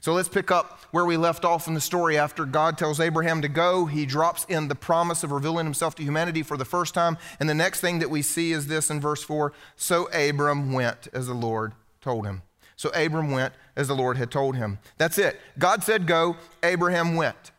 [0.00, 2.16] So let's pick up where we left off in the story.
[2.16, 6.04] After God tells Abraham to go, he drops in the promise of revealing himself to
[6.04, 7.18] humanity for the first time.
[7.40, 11.08] And the next thing that we see is this in verse 4 So Abram went
[11.12, 12.42] as the Lord told him.
[12.78, 14.78] So Abram went as the Lord had told him.
[14.98, 15.38] That's it.
[15.58, 17.50] God said go, Abraham went.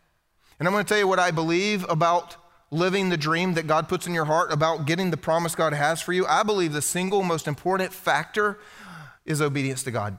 [0.58, 2.38] And I'm going to tell you what I believe about
[2.72, 6.02] living the dream that God puts in your heart, about getting the promise God has
[6.02, 6.26] for you.
[6.26, 8.60] I believe the single most important factor
[9.26, 10.18] is obedience to God.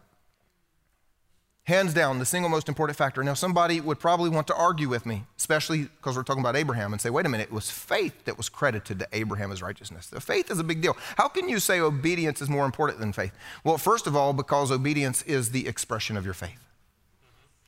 [1.71, 3.23] Hands down, the single most important factor.
[3.23, 6.93] Now, somebody would probably want to argue with me, especially because we're talking about Abraham,
[6.93, 10.09] and say, wait a minute, it was faith that was credited to Abraham as righteousness.
[10.09, 10.97] The faith is a big deal.
[11.17, 13.31] How can you say obedience is more important than faith?
[13.63, 16.59] Well, first of all, because obedience is the expression of your faith.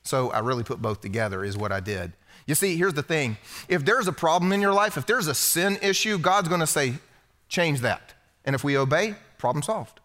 [0.03, 2.11] So I really put both together, is what I did.
[2.45, 3.37] You see, here's the thing
[3.69, 6.67] if there's a problem in your life, if there's a sin issue, God's going to
[6.67, 6.95] say,
[7.47, 8.13] change that.
[8.43, 10.01] And if we obey, problem solved.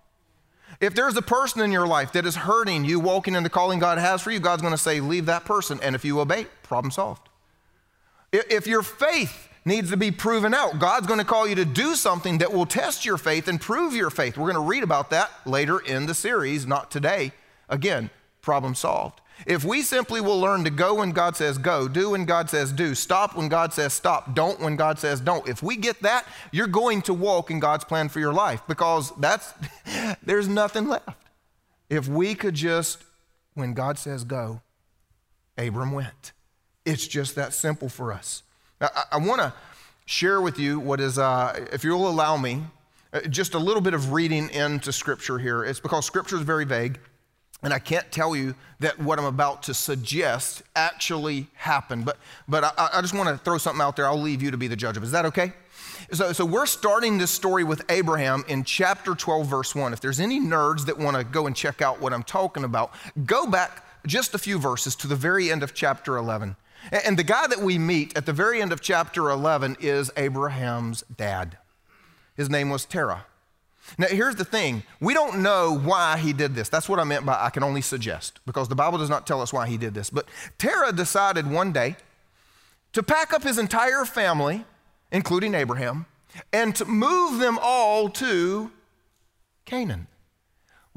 [0.81, 3.81] If there's a person in your life that is hurting you walking in the calling
[3.81, 5.81] God has for you, God's going to say, leave that person.
[5.83, 7.29] And if you obey, problem solved.
[8.33, 11.95] If your faith needs to be proven out, God's going to call you to do
[11.95, 14.39] something that will test your faith and prove your faith.
[14.39, 17.33] We're going to read about that later in the series, not today.
[17.69, 18.11] Again,
[18.41, 19.21] problem solved.
[19.47, 22.73] If we simply will learn to go when God says go, do when God says
[22.73, 26.27] do, stop when God says stop, don't when God says don't, if we get that,
[26.53, 29.53] you're going to walk in God's plan for your life because that's
[30.23, 31.09] there's nothing left.
[31.89, 33.03] If we could just
[33.55, 34.61] when God says go,
[35.57, 36.33] Abram went.
[36.85, 38.43] It's just that simple for us.
[38.81, 39.53] I, I want to
[40.07, 42.63] share with you what is, uh, if you'll allow me,
[43.13, 45.65] uh, just a little bit of reading into Scripture here.
[45.65, 47.01] It's because Scripture is very vague.
[47.63, 52.17] And I can't tell you that what I'm about to suggest actually happened, but,
[52.47, 54.07] but I, I just want to throw something out there.
[54.07, 55.53] I'll leave you to be the judge of Is that okay?
[56.13, 59.93] So, so we're starting this story with Abraham in chapter 12, verse 1.
[59.93, 62.95] If there's any nerds that want to go and check out what I'm talking about,
[63.27, 66.57] go back just a few verses to the very end of chapter 11.
[67.05, 71.03] And the guy that we meet at the very end of chapter 11 is Abraham's
[71.15, 71.59] dad.
[72.37, 73.27] His name was Terah.
[73.97, 76.69] Now, here's the thing we don't know why he did this.
[76.69, 79.41] That's what I meant by I can only suggest, because the Bible does not tell
[79.41, 80.11] us why he did this.
[80.11, 81.97] But Terah decided one day
[82.93, 84.65] to pack up his entire family,
[85.13, 86.07] including Abraham,
[86.53, 88.71] and to move them all to
[89.65, 90.09] Canaan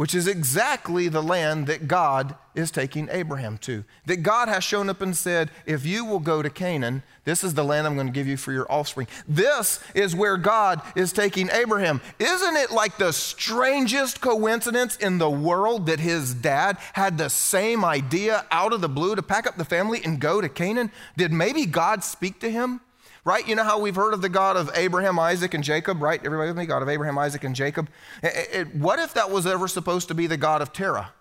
[0.02, 3.84] which is exactly the land that God is taking Abraham to.
[4.06, 7.54] That God has shown up and said, If you will go to Canaan, this is
[7.54, 9.08] the land I'm going to give you for your offspring.
[9.28, 12.02] This is where God is taking Abraham.
[12.20, 17.86] Isn't it like the strangest coincidence in the world that his dad had the same
[17.86, 20.92] idea out of the blue to pack up the family and go to Canaan?
[21.18, 22.82] Did maybe God speak to him?
[23.24, 23.48] right?
[23.48, 26.20] You know how we've heard of the God of Abraham, Isaac, and Jacob, right?
[26.24, 26.66] Everybody with me?
[26.66, 27.90] God of Abraham, Isaac, and Jacob.
[28.24, 31.14] It, it, what if that was ever supposed to be the God of Terah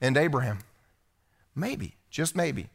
[0.00, 0.58] and Abraham?
[1.58, 2.68] Maybe, just maybe.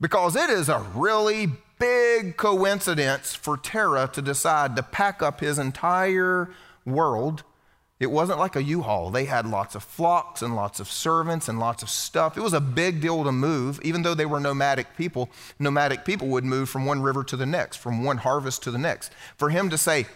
[0.00, 1.48] Because it is a really
[1.78, 6.50] big coincidence for Terah to decide to pack up his entire
[6.84, 7.44] world
[8.00, 9.10] it wasn't like a U-Haul.
[9.10, 12.38] They had lots of flocks and lots of servants and lots of stuff.
[12.38, 13.78] It was a big deal to move.
[13.82, 17.44] Even though they were nomadic people, nomadic people would move from one river to the
[17.44, 19.12] next, from one harvest to the next.
[19.36, 20.06] For him to say,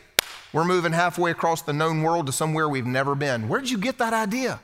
[0.54, 3.50] we're moving halfway across the known world to somewhere we've never been.
[3.50, 4.60] Where did you get that idea?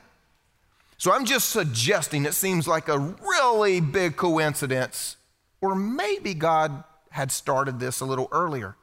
[1.01, 5.17] So I'm just suggesting it seems like a really big coincidence,
[5.59, 8.75] or maybe God had started this a little earlier.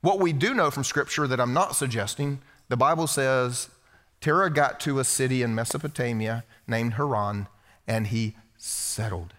[0.00, 3.68] What we do know from Scripture that I'm not suggesting the Bible says
[4.22, 7.46] Terah got to a city in Mesopotamia named Haran
[7.86, 9.34] and he settled.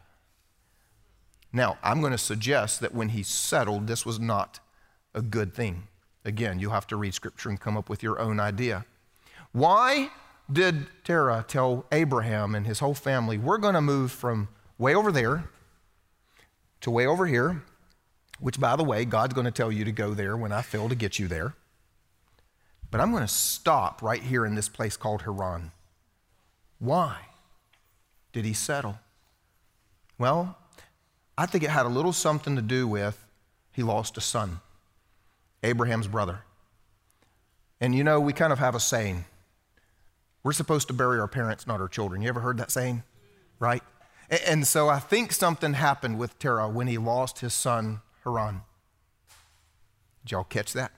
[1.52, 4.60] Now, I'm going to suggest that when he settled, this was not
[5.16, 5.88] a good thing.
[6.24, 8.86] Again, you'll have to read scripture and come up with your own idea.
[9.54, 10.12] Why
[10.52, 15.12] did Terah tell Abraham and his whole family, we're going to move from way over
[15.12, 15.50] there
[16.82, 17.64] to way over here,
[18.40, 20.90] which, by the way, God's going to tell you to go there when I fail
[20.90, 21.54] to get you there.
[22.92, 25.72] But I'm going to stop right here in this place called Haran.
[26.80, 27.18] Why
[28.32, 29.00] did he settle?
[30.18, 30.58] Well,
[31.38, 33.26] I think it had a little something to do with
[33.72, 34.60] he lost a son,
[35.64, 36.40] Abraham's brother.
[37.80, 39.26] And you know, we kind of have a saying
[40.44, 42.22] we're supposed to bury our parents, not our children.
[42.22, 43.04] You ever heard that saying?
[43.60, 43.84] Right?
[44.48, 48.62] And so I think something happened with Terah when he lost his son, Haran.
[50.24, 50.92] Did y'all catch that?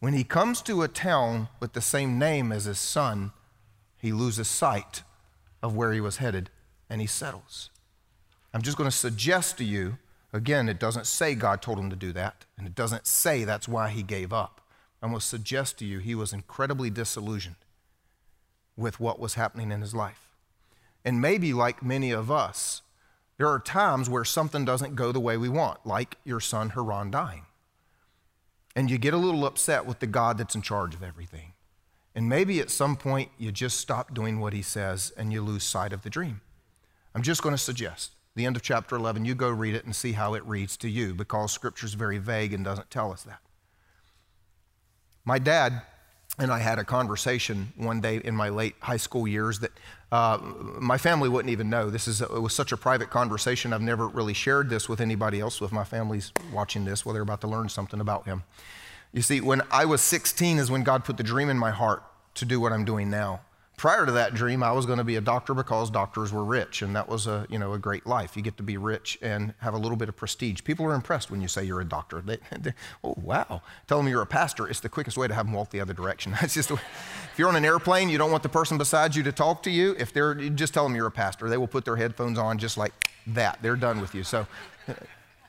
[0.00, 3.32] When he comes to a town with the same name as his son,
[3.96, 5.02] he loses sight
[5.62, 6.50] of where he was headed
[6.90, 7.70] and he settles.
[8.52, 9.98] I'm just going to suggest to you
[10.32, 13.66] again, it doesn't say God told him to do that, and it doesn't say that's
[13.66, 14.60] why he gave up.
[15.00, 17.56] I'm going to suggest to you he was incredibly disillusioned
[18.78, 20.30] with what was happening in his life.
[21.04, 22.80] And maybe, like many of us,
[23.36, 27.10] there are times where something doesn't go the way we want, like your son Haran
[27.10, 27.44] dying
[28.78, 31.52] and you get a little upset with the God that's in charge of everything.
[32.14, 35.64] And maybe at some point you just stop doing what he says and you lose
[35.64, 36.42] sight of the dream.
[37.12, 39.96] I'm just going to suggest the end of chapter 11, you go read it and
[39.96, 43.24] see how it reads to you because scripture is very vague and doesn't tell us
[43.24, 43.40] that.
[45.24, 45.82] My dad
[46.38, 49.72] and I had a conversation one day in my late high school years that
[50.12, 50.38] uh,
[50.80, 51.90] my family wouldn't even know.
[51.90, 53.72] This is it was such a private conversation.
[53.72, 55.60] I've never really shared this with anybody else.
[55.60, 58.44] With my family's watching this, well, they're about to learn something about him.
[59.12, 62.02] You see, when I was 16 is when God put the dream in my heart
[62.34, 63.40] to do what I'm doing now.
[63.78, 66.82] Prior to that dream, I was going to be a doctor because doctors were rich,
[66.82, 68.36] and that was a you know a great life.
[68.36, 70.64] You get to be rich and have a little bit of prestige.
[70.64, 72.20] People are impressed when you say you're a doctor.
[72.20, 73.62] They, they, oh wow!
[73.86, 74.68] Tell them you're a pastor.
[74.68, 76.32] It's the quickest way to have them walk the other direction.
[76.40, 76.82] That's just if
[77.36, 79.94] you're on an airplane, you don't want the person beside you to talk to you.
[79.96, 81.48] If they're just tell them you're a pastor.
[81.48, 82.92] They will put their headphones on just like
[83.28, 83.60] that.
[83.62, 84.24] They're done with you.
[84.24, 84.48] So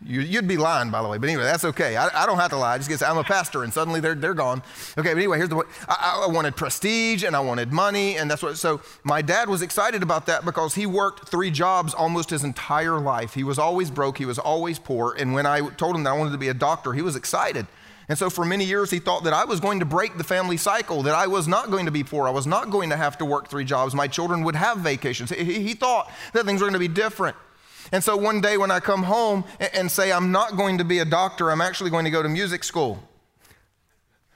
[0.06, 1.98] you, would be lying, by the way, but anyway, that's okay.
[1.98, 2.76] I, I don't have to lie.
[2.76, 4.64] I just get I'm a pastor, and suddenly they're, they're gone.
[4.98, 5.68] Okay, but anyway, here's the point.
[5.90, 8.58] I, I wanted prestige and I wanted money, and that's what.
[8.58, 13.00] So my dad was excited about that because he worked three jobs almost his entire
[13.00, 13.34] life.
[13.34, 14.18] He was always broke.
[14.18, 15.16] He was always poor.
[15.18, 17.68] And when I told him that I wanted to be a doctor, he was excited.
[18.08, 20.58] And so for many years, he thought that I was going to break the family
[20.58, 22.28] cycle, that I was not going to be poor.
[22.28, 23.94] I was not going to have to work three jobs.
[23.94, 25.30] My children would have vacations.
[25.30, 27.36] He, he thought that things were going to be different.
[27.92, 31.00] And so one day when I come home and say, I'm not going to be
[31.00, 33.04] a doctor, I'm actually going to go to music school.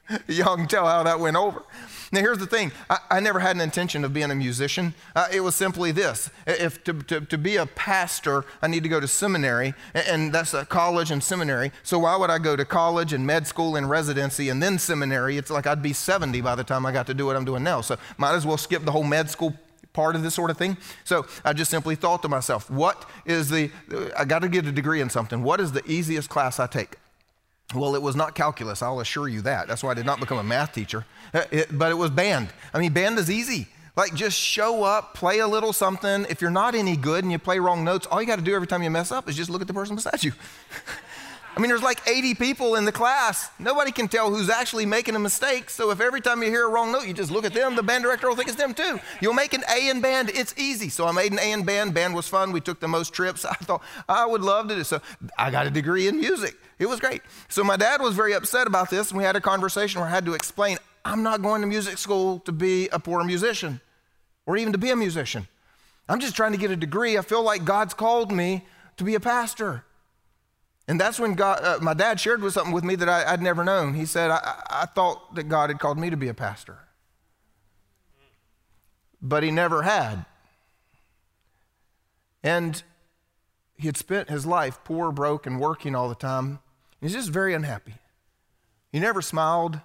[0.28, 1.64] Y'all can tell how that went over.
[2.12, 4.94] Now, here's the thing I, I never had an intention of being a musician.
[5.16, 8.90] Uh, it was simply this if to, to, to, be a pastor, I need to
[8.90, 11.72] go to seminary, and that's a college and seminary.
[11.82, 15.38] So, why would I go to college and med school and residency and then seminary?
[15.38, 17.64] It's like I'd be 70 by the time I got to do what I'm doing
[17.64, 17.82] now.
[17.82, 19.56] So, might as well skip the whole med school
[19.94, 20.78] part of this sort of thing.
[21.04, 23.72] So I just simply thought to myself, what is the,
[24.18, 25.44] I got to get a degree in something.
[25.44, 26.98] What is the easiest class I take?
[27.74, 29.68] Well, it was not calculus, I'll assure you that.
[29.68, 31.06] That's why I did not become a math teacher.
[31.34, 32.50] Uh, it, but it was band.
[32.74, 33.68] I mean, band is easy.
[33.96, 36.26] Like, just show up, play a little something.
[36.30, 38.56] If you're not any good and you play wrong notes, all you got to do
[38.56, 40.34] every time you mess up is just look at the person beside you.
[41.56, 43.52] I mean, there's like 80 people in the class.
[43.60, 45.70] Nobody can tell who's actually making a mistake.
[45.70, 47.84] So if every time you hear a wrong note, you just look at them, the
[47.84, 49.00] band director will think it's them too.
[49.22, 50.32] You'll make an A in band.
[50.34, 50.90] It's easy.
[50.90, 51.94] So I made an A in band.
[51.94, 52.52] Band was fun.
[52.54, 53.46] We took the most trips.
[53.54, 55.00] I thought I would love to do so.
[55.38, 56.56] I got a degree in music.
[56.80, 57.22] It was great.
[57.50, 60.12] So my dad was very upset about this, and we had a conversation where I
[60.12, 63.80] had to explain I'm not going to music school to be a poor musician
[64.48, 65.48] or even to be a musician.
[66.10, 67.18] I'm just trying to get a degree.
[67.18, 68.66] I feel like God's called me
[68.98, 69.84] to be a pastor.
[70.88, 73.42] And that's when God, uh, my dad shared with something with me that I, would
[73.42, 73.94] never known.
[73.94, 76.80] He said, I, I thought that God had called me to be a pastor,
[79.22, 80.26] but he never had.
[82.44, 82.84] And
[83.78, 86.60] he had spent his life poor, broke, and working all the time.
[87.00, 87.96] He's just very unhappy.
[88.92, 89.80] He never smiled.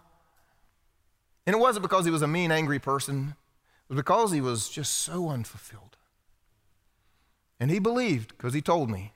[1.47, 3.37] And it wasn't because he was a mean, angry person,
[3.89, 5.97] it was because he was just so unfulfilled.
[7.61, 9.13] And he believed because he told me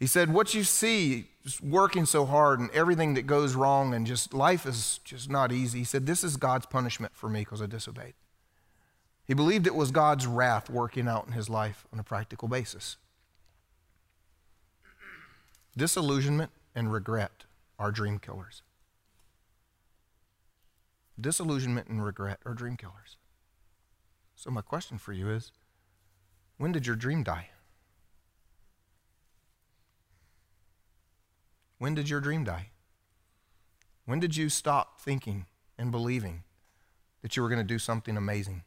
[0.00, 1.26] he said, What you see,
[1.62, 5.80] working so hard and everything that goes wrong, and just life is just not easy.
[5.80, 8.14] He said, This is God's punishment for me because I disobeyed.
[9.26, 12.96] He believed it was God's wrath working out in his life on a practical basis.
[15.76, 17.44] Disillusionment and regret
[17.78, 18.62] are dream killers.
[21.20, 23.16] Disillusionment and regret are dream killers.
[24.34, 25.52] So, my question for you is
[26.56, 27.50] when did your dream die?
[31.80, 32.72] When did your dream die?
[34.04, 35.46] When did you stop thinking
[35.78, 36.42] and believing
[37.22, 38.64] that you were going to do something amazing?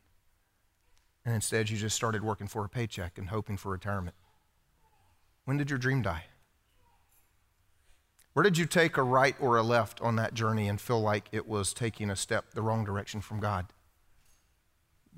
[1.24, 4.16] And instead, you just started working for a paycheck and hoping for retirement.
[5.46, 6.24] When did your dream die?
[8.34, 11.26] Where did you take a right or a left on that journey and feel like
[11.32, 13.68] it was taking a step the wrong direction from God?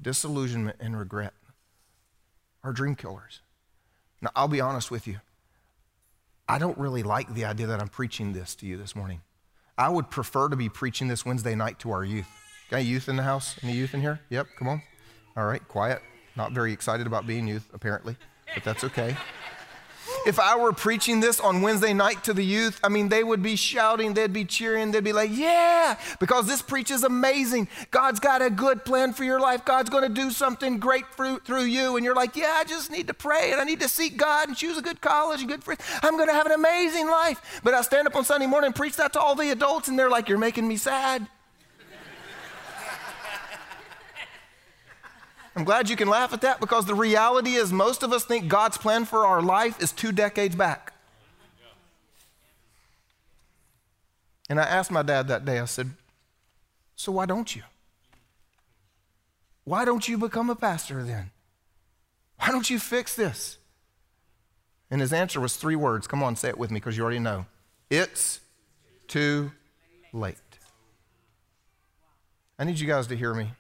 [0.02, 1.34] Disillusionment and regret
[2.62, 3.40] are dream killers.
[4.22, 5.22] Now, I'll be honest with you.
[6.48, 9.22] I don't really like the idea that I'm preaching this to you this morning.
[9.80, 12.28] I would prefer to be preaching this Wednesday night to our youth.
[12.70, 13.58] Got youth in the house?
[13.64, 14.20] Any youth in here?
[14.30, 14.84] Yep, come on.
[15.36, 16.02] All right, quiet.
[16.36, 18.16] Not very excited about being youth, apparently,
[18.54, 19.18] but that's okay.
[20.26, 23.44] If I were preaching this on Wednesday night to the youth, I mean, they would
[23.44, 27.68] be shouting, they'd be cheering, they'd be like, yeah, because this preach is amazing.
[27.92, 29.66] God's got a good plan for your life.
[29.66, 31.96] God's going to do something great through, through you.
[31.96, 34.48] And you're like, yeah, I just need to pray and I need to seek God
[34.48, 35.82] and choose a good college and good friends.
[36.02, 37.62] I'm going to have an amazing life.
[37.64, 40.00] But I stand up on Sunday morning and preach that to all the adults, and
[40.00, 41.28] they're like, you're making me sad.
[45.56, 48.50] I'm glad you can laugh at that because the reality is most of us think
[48.50, 50.94] God's plan for our life is two decades back.
[54.50, 55.92] And I asked my dad that day, I said,
[56.96, 57.64] So why don't you?
[59.64, 61.32] Why don't you become a pastor then?
[62.38, 63.58] Why don't you fix this?
[64.92, 66.06] And his answer was three words.
[66.06, 67.46] Come on, say it with me because you already know.
[67.90, 68.40] It's
[69.08, 69.52] too
[70.14, 70.38] late.
[72.60, 73.52] I need you guys to hear me.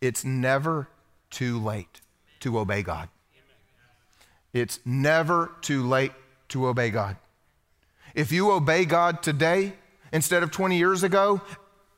[0.00, 0.88] It's never
[1.30, 2.00] too late
[2.40, 3.08] to obey God.
[4.52, 6.12] It's never too late
[6.48, 7.16] to obey God.
[8.14, 9.74] If you obey God today
[10.12, 11.42] instead of 20 years ago,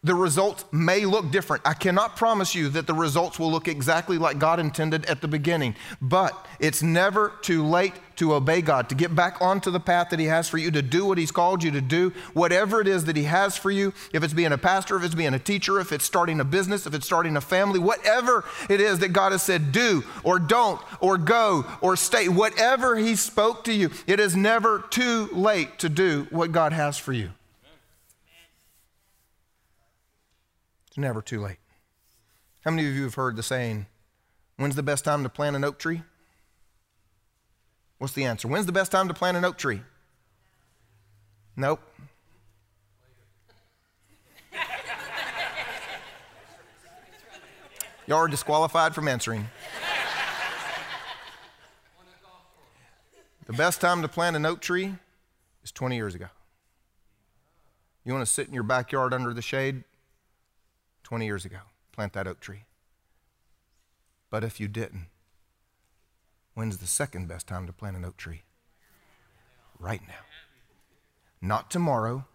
[0.05, 1.63] the results may look different.
[1.67, 5.29] I cannot promise you that the results will look exactly like God intended at the
[5.29, 10.11] beginning, but it's never too late to obey God, to get back onto the path
[10.11, 12.89] that He has for you, to do what He's called you to do, whatever it
[12.89, 15.39] is that He has for you, if it's being a pastor, if it's being a
[15.39, 19.13] teacher, if it's starting a business, if it's starting a family, whatever it is that
[19.13, 23.91] God has said, do or don't or go or stay, whatever He spoke to you,
[24.07, 27.31] it is never too late to do what God has for you.
[30.99, 31.59] Never too late.
[32.65, 33.87] How many of you have heard the saying,
[34.57, 36.03] when's the best time to plant an oak tree?
[37.99, 38.49] What's the answer?
[38.49, 39.81] When's the best time to plant an oak tree?
[41.57, 41.81] Nope.
[48.07, 49.49] Y'all are disqualified from answering.
[53.47, 54.95] The best time to plant an oak tree
[55.63, 56.29] is 20 years ago.
[58.05, 59.85] You want to sit in your backyard under the shade?
[61.09, 61.61] 20 years ago.
[61.91, 62.65] Plant that oak tree.
[64.29, 65.07] But if you didn't,
[66.53, 68.43] when's the second best time to plant an oak tree?
[69.81, 70.27] Right now.
[71.41, 72.27] Not tomorrow,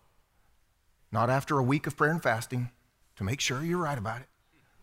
[1.11, 2.71] not after a week of prayer and fasting
[3.15, 4.27] to make sure you're right about it.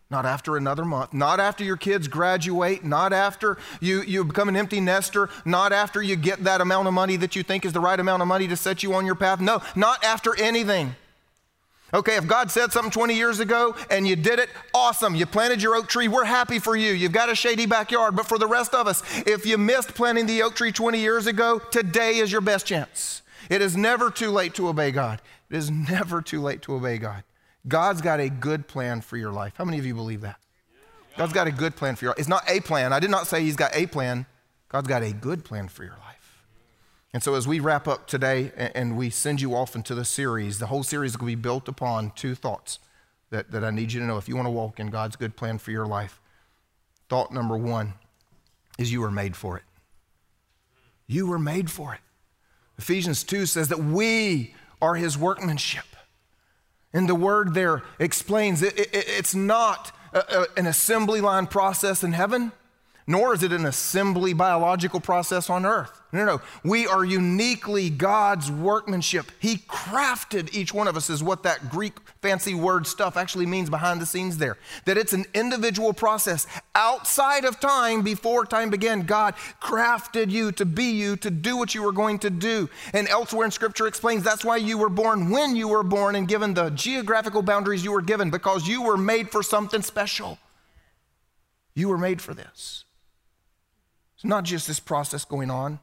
[0.09, 4.55] Not after another month, not after your kids graduate, not after you, you become an
[4.55, 7.81] empty nester, not after you get that amount of money that you think is the
[7.81, 9.41] right amount of money to set you on your path.
[9.41, 10.95] No, not after anything.
[11.93, 15.13] Okay, if God said something 20 years ago and you did it, awesome.
[15.13, 16.91] You planted your oak tree, we're happy for you.
[16.91, 18.15] You've got a shady backyard.
[18.15, 21.27] But for the rest of us, if you missed planting the oak tree 20 years
[21.27, 23.21] ago, today is your best chance.
[23.49, 25.21] It is never too late to obey God.
[25.49, 27.23] It is never too late to obey God.
[27.67, 29.53] God's got a good plan for your life.
[29.57, 30.37] How many of you believe that?
[31.17, 32.19] God's got a good plan for your life.
[32.19, 32.93] It's not a plan.
[32.93, 34.25] I did not say He's got a plan.
[34.69, 36.10] God's got a good plan for your life.
[37.13, 40.59] And so, as we wrap up today and we send you off into the series,
[40.59, 42.79] the whole series will be built upon two thoughts
[43.31, 45.35] that, that I need you to know if you want to walk in God's good
[45.35, 46.21] plan for your life.
[47.09, 47.93] Thought number one
[48.77, 49.63] is you were made for it.
[51.07, 51.99] You were made for it.
[52.77, 55.85] Ephesians 2 says that we are his workmanship.
[56.93, 62.03] And the word there explains it, it, it's not a, a, an assembly line process
[62.03, 62.51] in heaven,
[63.07, 66.01] nor is it an assembly biological process on earth.
[66.13, 69.31] No, no, we are uniquely God's workmanship.
[69.39, 73.69] He crafted each one of us, is what that Greek fancy word stuff actually means
[73.69, 74.57] behind the scenes there.
[74.85, 79.03] That it's an individual process outside of time, before time began.
[79.03, 82.69] God crafted you to be you, to do what you were going to do.
[82.93, 86.27] And elsewhere in Scripture explains that's why you were born when you were born and
[86.27, 90.37] given the geographical boundaries you were given, because you were made for something special.
[91.73, 92.83] You were made for this.
[94.21, 95.79] It's not just this process going on.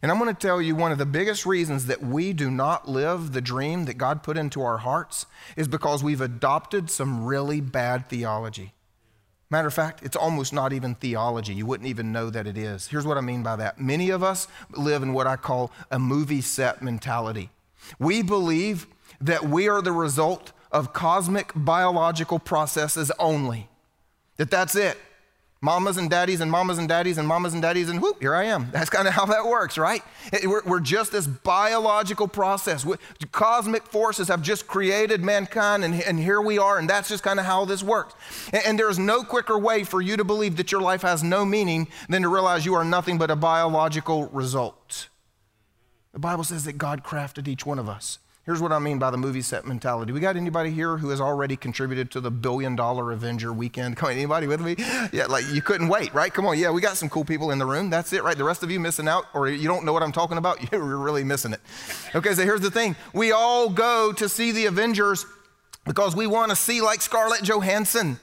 [0.00, 2.88] And I'm going to tell you one of the biggest reasons that we do not
[2.88, 5.26] live the dream that God put into our hearts
[5.58, 8.72] is because we've adopted some really bad theology.
[9.50, 11.52] Matter of fact, it's almost not even theology.
[11.52, 12.86] You wouldn't even know that it is.
[12.86, 13.78] Here's what I mean by that.
[13.78, 17.50] Many of us live in what I call a movie set mentality.
[17.98, 18.86] We believe
[19.20, 23.68] that we are the result of cosmic biological processes only,
[24.38, 24.96] that that's it
[25.62, 28.44] mamas and daddies and mamas and daddies and mamas and daddies, and whoop, here I
[28.44, 28.68] am.
[28.72, 30.02] That's kind of how that works, right?
[30.44, 32.84] We're, we're just this biological process.
[32.84, 32.96] We,
[33.30, 37.38] cosmic forces have just created mankind, and, and here we are, and that's just kind
[37.38, 38.14] of how this works.
[38.52, 41.44] And, and there's no quicker way for you to believe that your life has no
[41.44, 45.08] meaning than to realize you are nothing but a biological result.
[46.12, 48.18] The Bible says that God crafted each one of us.
[48.44, 50.10] Here's what I mean by the movie set mentality.
[50.10, 53.96] We got anybody here who has already contributed to the billion dollar Avenger weekend?
[53.98, 54.74] Come on, anybody with me?
[55.12, 56.34] Yeah, like you couldn't wait, right?
[56.34, 57.88] Come on, yeah, we got some cool people in the room.
[57.88, 58.36] That's it, right?
[58.36, 60.82] The rest of you missing out, or you don't know what I'm talking about, you're
[60.82, 61.60] really missing it.
[62.16, 65.24] Okay, so here's the thing we all go to see the Avengers
[65.84, 68.18] because we want to see like Scarlett Johansson,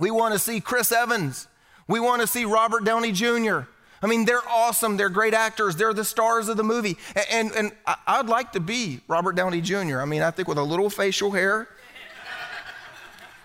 [0.00, 1.46] we want to see Chris Evans,
[1.86, 3.60] we want to see Robert Downey Jr.
[4.02, 4.96] I mean, they're awesome.
[4.96, 5.76] They're great actors.
[5.76, 6.98] They're the stars of the movie.
[7.30, 7.72] And, and,
[8.06, 10.00] I'd like to be Robert Downey Jr.
[10.00, 11.68] I mean, I think with a little facial hair,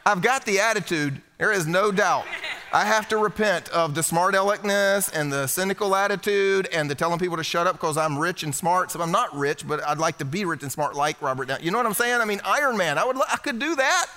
[0.06, 1.22] I've got the attitude.
[1.38, 2.26] There is no doubt.
[2.74, 7.18] I have to repent of the smart aleckness and the cynical attitude and the telling
[7.18, 8.92] people to shut up because I'm rich and smart.
[8.92, 11.64] So I'm not rich, but I'd like to be rich and smart like Robert Downey.
[11.64, 12.20] You know what I'm saying?
[12.20, 12.98] I mean, Iron Man.
[12.98, 14.08] I would, I could do that.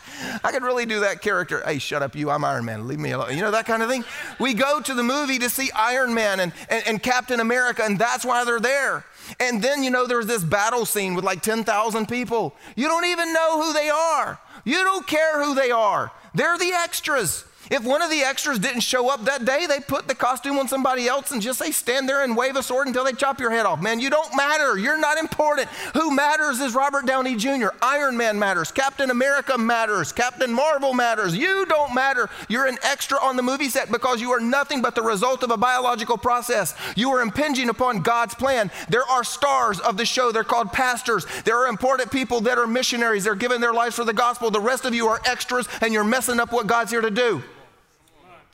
[0.43, 1.63] I could really do that character.
[1.65, 2.29] Hey, shut up, you.
[2.29, 2.89] I'm Iron Man.
[2.89, 3.37] Leave me alone.
[3.37, 4.05] You know that kind of thing.
[4.41, 7.99] We go to the movie to see Iron Man and, and, and Captain America, and
[7.99, 9.05] that's why they're there.
[9.39, 12.57] And then, you know, there's this battle scene with like 10,000 people.
[12.75, 14.41] You don't even know who they are.
[14.65, 16.11] You don't care who they are.
[16.35, 17.45] They're the extras.
[17.71, 20.66] If one of the extras didn't show up that day, they put the costume on
[20.66, 23.53] somebody else and just say, stand there and wave a sword until they chop your
[23.53, 23.81] head off.
[23.81, 24.77] Man, you don't matter.
[24.77, 25.68] You're not important.
[25.95, 27.68] Who matters is Robert Downey Jr.
[27.81, 28.73] Iron Man matters.
[28.73, 30.11] Captain America matters.
[30.11, 31.37] Captain Marvel matters.
[31.37, 32.29] You don't matter.
[32.49, 35.53] You're an extra on the movie set because you are nothing but the result of
[35.53, 36.75] a biological process.
[36.97, 38.73] You are impinging upon God's plan.
[38.89, 40.33] There are stars of the show.
[40.33, 41.25] They're called pastors.
[41.45, 43.23] There are important people that are missionaries.
[43.23, 44.51] They're giving their lives for the gospel.
[44.51, 47.45] The rest of you are extras and you're messing up what God's here to do.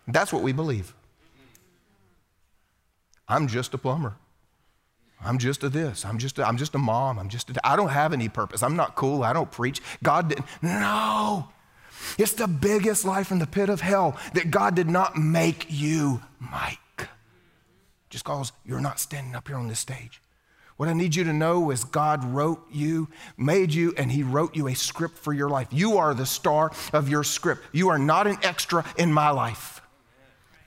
[0.08, 0.94] That's what we believe.
[3.28, 4.14] I'm just a plumber.
[5.24, 6.04] I'm just a this.
[6.04, 7.18] I'm just a, I'm just a mom.
[7.18, 8.62] I'm just a, I don't have any purpose.
[8.62, 9.24] I'm not cool.
[9.24, 9.80] I don't preach.
[10.02, 10.46] God didn't.
[10.62, 11.48] No.
[12.18, 16.22] It's the biggest lie from the pit of hell that God did not make you
[16.38, 16.78] Mike.
[18.10, 20.22] Just because you're not standing up here on this stage.
[20.76, 24.54] What I need you to know is God wrote you, made you, and He wrote
[24.54, 25.68] you a script for your life.
[25.70, 27.64] You are the star of your script.
[27.72, 29.80] You are not an extra in my life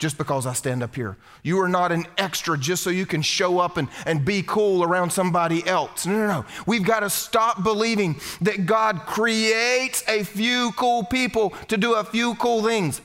[0.00, 1.16] just because I stand up here.
[1.44, 4.82] You are not an extra just so you can show up and, and be cool
[4.82, 6.06] around somebody else.
[6.06, 6.44] No, no, no.
[6.66, 12.02] We've got to stop believing that God creates a few cool people to do a
[12.02, 13.02] few cool things.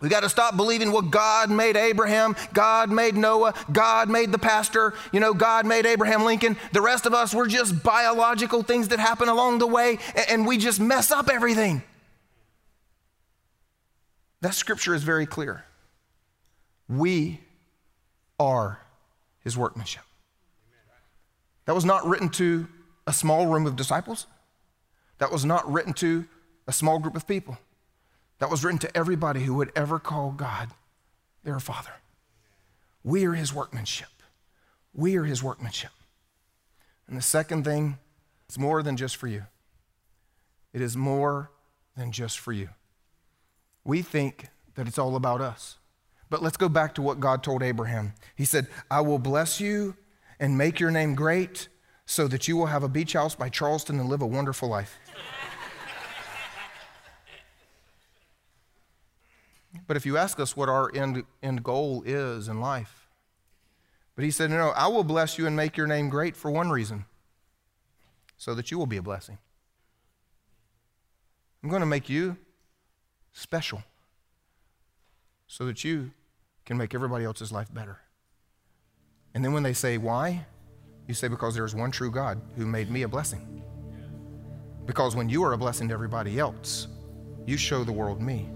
[0.00, 4.38] We got to stop believing what God made Abraham, God made Noah, God made the
[4.38, 6.56] pastor, you know, God made Abraham Lincoln.
[6.72, 10.56] The rest of us, we're just biological things that happen along the way, and we
[10.58, 11.84] just mess up everything.
[14.40, 15.64] That scripture is very clear.
[16.92, 17.40] We
[18.38, 18.80] are
[19.40, 20.02] his workmanship.
[21.64, 22.66] That was not written to
[23.06, 24.26] a small room of disciples.
[25.18, 26.26] That was not written to
[26.66, 27.58] a small group of people.
[28.40, 30.70] That was written to everybody who would ever call God
[31.44, 31.92] their Father.
[33.04, 34.08] We are his workmanship.
[34.92, 35.92] We are his workmanship.
[37.08, 37.98] And the second thing,
[38.48, 39.44] it's more than just for you.
[40.72, 41.50] It is more
[41.96, 42.68] than just for you.
[43.84, 45.78] We think that it's all about us.
[46.32, 48.14] But let's go back to what God told Abraham.
[48.34, 49.96] He said, I will bless you
[50.40, 51.68] and make your name great
[52.06, 54.98] so that you will have a beach house by Charleston and live a wonderful life.
[59.86, 63.08] but if you ask us what our end, end goal is in life,
[64.16, 66.70] but he said, No, I will bless you and make your name great for one
[66.70, 67.04] reason
[68.38, 69.36] so that you will be a blessing.
[71.62, 72.38] I'm going to make you
[73.34, 73.82] special
[75.46, 76.10] so that you
[76.64, 77.98] can make everybody else's life better.
[79.34, 80.46] And then when they say, Why?
[81.06, 83.62] You say, Because there is one true God who made me a blessing.
[84.86, 86.88] Because when you are a blessing to everybody else,
[87.46, 88.48] you show the world me.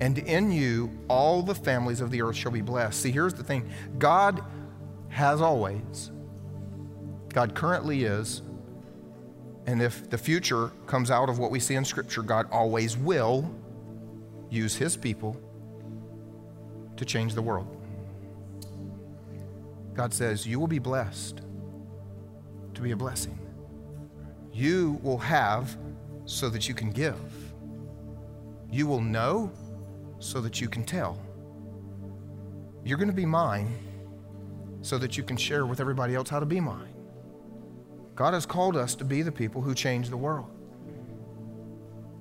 [0.00, 3.00] And in you, all the families of the earth shall be blessed.
[3.00, 4.42] See, here's the thing God
[5.08, 6.10] has always,
[7.32, 8.42] God currently is,
[9.66, 13.48] and if the future comes out of what we see in Scripture, God always will
[14.50, 15.40] use His people
[16.96, 17.76] to change the world.
[19.94, 21.40] God says, You will be blessed
[22.74, 23.38] to be a blessing.
[24.52, 25.76] You will have
[26.24, 27.16] so that you can give.
[28.70, 29.50] You will know
[30.18, 31.18] so that you can tell.
[32.84, 33.78] You're going to be mine
[34.80, 36.94] so that you can share with everybody else how to be mine.
[38.14, 40.50] God has called us to be the people who change the world.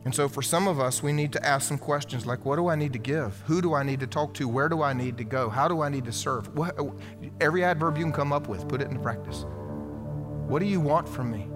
[0.03, 2.67] And so, for some of us, we need to ask some questions like what do
[2.67, 3.39] I need to give?
[3.45, 4.47] Who do I need to talk to?
[4.47, 5.49] Where do I need to go?
[5.49, 6.55] How do I need to serve?
[6.55, 6.75] What,
[7.39, 9.45] every adverb you can come up with, put it into practice.
[10.47, 11.47] What do you want from me?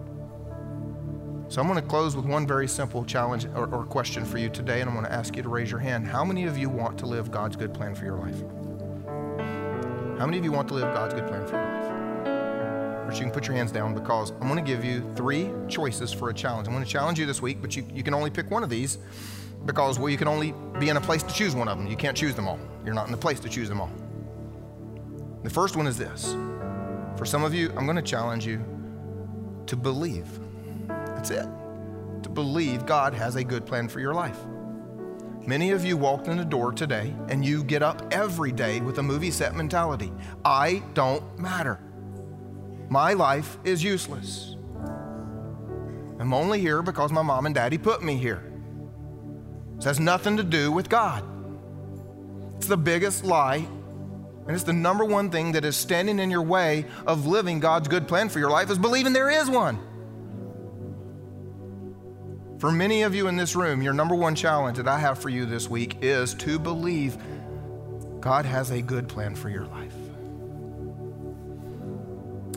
[1.47, 4.49] So, I'm going to close with one very simple challenge or, or question for you
[4.49, 6.07] today, and I'm going to ask you to raise your hand.
[6.07, 8.41] How many of you want to live God's good plan for your life?
[10.19, 11.94] How many of you want to live God's good plan for your life?
[13.05, 16.11] Or you can put your hands down because I'm going to give you three choices
[16.11, 16.67] for a challenge.
[16.67, 18.69] I'm going to challenge you this week, but you, you can only pick one of
[18.69, 18.97] these
[19.65, 21.87] because, well, you can only be in a place to choose one of them.
[21.87, 22.59] You can't choose them all.
[22.83, 23.91] You're not in the place to choose them all.
[25.43, 26.35] The first one is this
[27.17, 28.63] for some of you, I'm going to challenge you
[29.67, 30.27] to believe.
[30.87, 31.47] That's it.
[32.23, 34.39] To believe God has a good plan for your life.
[35.47, 38.97] Many of you walked in the door today and you get up every day with
[38.97, 40.11] a movie set mentality.
[40.43, 41.79] I don't matter.
[42.89, 44.55] My life is useless.
[46.19, 48.43] I'm only here because my mom and daddy put me here.
[49.75, 51.23] This has nothing to do with God.
[52.57, 53.67] It's the biggest lie,
[54.47, 57.88] and it's the number one thing that is standing in your way of living God's
[57.88, 59.79] good plan for your life is believing there is one.
[62.59, 65.29] For many of you in this room, your number one challenge that I have for
[65.29, 67.17] you this week is to believe
[68.21, 69.94] God has a good plan for your life.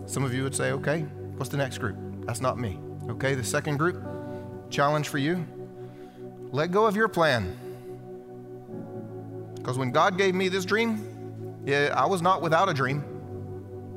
[0.09, 1.03] Some of you would say, okay,
[1.37, 1.97] what's the next group?
[2.27, 2.81] That's not me.
[3.09, 4.03] Okay, the second group,
[4.71, 5.47] challenge for you
[6.51, 7.55] let go of your plan.
[9.55, 13.05] Because when God gave me this dream, yeah, I was not without a dream.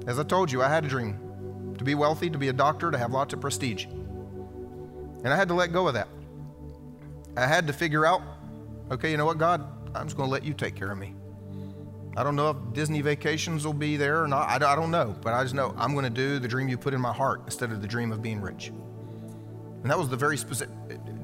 [0.05, 2.91] As I told you, I had a dream to be wealthy, to be a doctor,
[2.91, 3.85] to have lots of prestige.
[3.85, 6.09] And I had to let go of that.
[7.37, 8.21] I had to figure out
[8.91, 11.15] okay, you know what, God, I'm just going to let you take care of me.
[12.17, 14.49] I don't know if Disney vacations will be there or not.
[14.49, 15.15] I, I don't know.
[15.21, 17.41] But I just know I'm going to do the dream you put in my heart
[17.45, 18.67] instead of the dream of being rich.
[18.67, 20.75] And that was the very specific,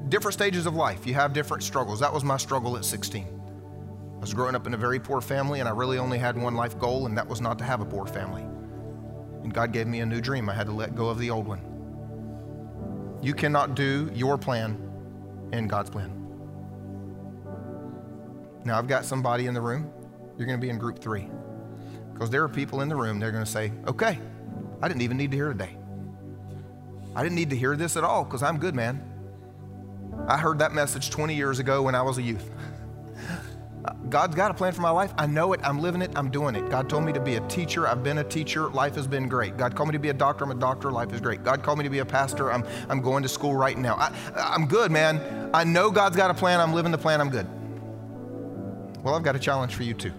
[0.08, 1.06] different stages of life.
[1.06, 2.00] You have different struggles.
[2.00, 3.26] That was my struggle at 16.
[4.16, 6.54] I was growing up in a very poor family, and I really only had one
[6.54, 8.42] life goal, and that was not to have a poor family.
[9.44, 10.48] And God gave me a new dream.
[10.48, 11.60] I had to let go of the old one.
[13.22, 14.76] You cannot do your plan
[15.52, 16.14] and God's plan.
[18.64, 19.90] Now, I've got somebody in the room.
[20.38, 21.28] You're going to be in group three.
[22.12, 24.18] Because there are people in the room, they're going to say, okay,
[24.80, 25.76] I didn't even need to hear today.
[27.14, 29.02] I didn't need to hear this at all because I'm good, man.
[30.28, 32.48] I heard that message 20 years ago when I was a youth.
[34.08, 35.12] God's got a plan for my life.
[35.16, 35.60] I know it.
[35.64, 36.12] I'm living it.
[36.14, 36.68] I'm doing it.
[36.70, 37.88] God told me to be a teacher.
[37.88, 38.68] I've been a teacher.
[38.68, 39.56] Life has been great.
[39.56, 40.44] God called me to be a doctor.
[40.44, 40.92] I'm a doctor.
[40.92, 41.42] Life is great.
[41.42, 42.52] God called me to be a pastor.
[42.52, 43.96] I'm, I'm going to school right now.
[43.96, 45.50] I, I'm good, man.
[45.54, 46.60] I know God's got a plan.
[46.60, 47.20] I'm living the plan.
[47.20, 47.46] I'm good.
[49.02, 50.12] Well, I've got a challenge for you too.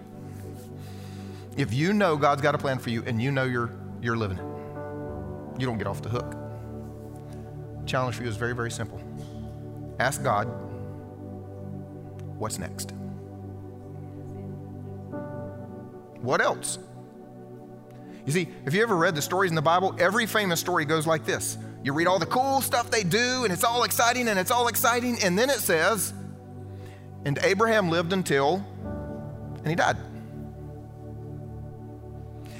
[1.56, 3.70] If you know God's got a plan for you and you know you're,
[4.00, 4.44] you're living it,
[5.60, 6.36] you don't get off the hook.
[7.86, 9.00] Challenge for you is very, very simple.
[9.98, 10.46] Ask God,
[12.38, 12.92] what's next?
[16.20, 16.78] What else?
[18.26, 21.06] You see, if you ever read the stories in the Bible, every famous story goes
[21.06, 21.58] like this.
[21.82, 24.68] You read all the cool stuff they do, and it's all exciting, and it's all
[24.68, 26.12] exciting, and then it says,
[27.24, 28.64] and Abraham lived until,
[29.58, 29.96] and he died.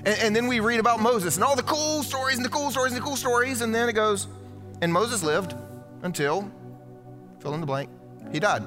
[0.04, 2.70] And, and, then we read about Moses and all the cool stories and the cool
[2.70, 4.28] stories and the cool stories, and then it goes,
[4.80, 5.54] and Moses lived
[6.02, 6.50] until,
[7.40, 7.90] fill in the blank,
[8.32, 8.62] he died.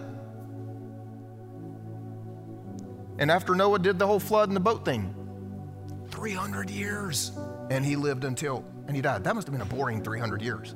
[3.17, 5.15] And after Noah did the whole flood and the boat thing,
[6.13, 7.31] 300 years.
[7.69, 9.23] And he lived until, and he died.
[9.23, 10.75] That must have been a boring 300 years.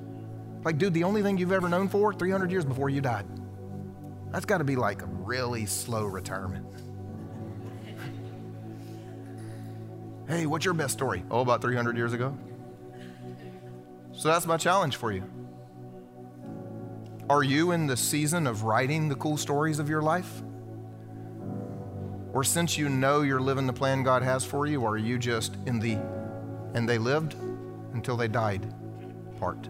[0.63, 3.25] Like, dude, the only thing you've ever known for 300 years before you died.
[4.31, 6.65] That's got to be like a really slow retirement.
[10.27, 11.23] Hey, what's your best story?
[11.31, 12.37] Oh, about 300 years ago?
[14.13, 15.23] So that's my challenge for you.
[17.29, 20.41] Are you in the season of writing the cool stories of your life?
[22.33, 25.55] Or since you know you're living the plan God has for you, are you just
[25.65, 25.97] in the
[26.73, 27.35] and they lived
[27.93, 28.73] until they died
[29.39, 29.67] part?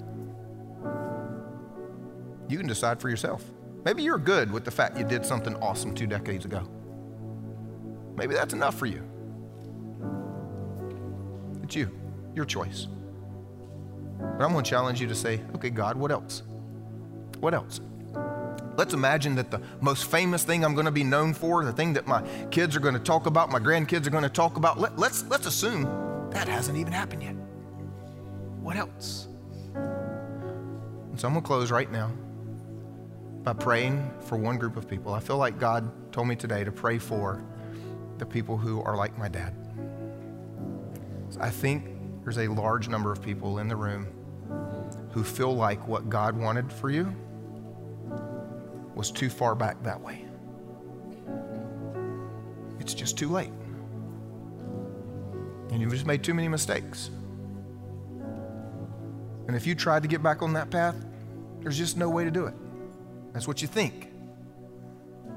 [2.50, 3.44] You can decide for yourself.
[3.86, 6.68] Maybe you're good with the fact you did something awesome two decades ago.
[8.16, 9.04] Maybe that's enough for you.
[11.68, 11.92] It's you,
[12.34, 12.88] your choice.
[14.18, 16.44] But I'm going to challenge you to say, okay, God, what else?
[17.42, 17.82] What else?
[18.78, 21.92] Let's imagine that the most famous thing I'm going to be known for, the thing
[21.92, 24.80] that my kids are going to talk about, my grandkids are going to talk about,
[24.80, 25.84] let, let's, let's assume
[26.32, 27.36] that hasn't even happened yet.
[28.62, 29.28] What else?
[29.76, 32.14] And so I'm going to close right now
[33.44, 35.14] by praying for one group of people.
[35.14, 37.44] I feel like God told me today to pray for
[38.20, 39.67] the people who are like my dad.
[41.40, 44.08] I think there's a large number of people in the room
[45.12, 47.14] who feel like what God wanted for you
[48.96, 50.26] was too far back that way.
[52.80, 53.52] It's just too late.
[55.72, 57.12] And you've just made too many mistakes.
[59.48, 60.96] And if you tried to get back on that path,
[61.62, 62.56] there's just no way to do it.
[63.34, 64.10] That's what you think.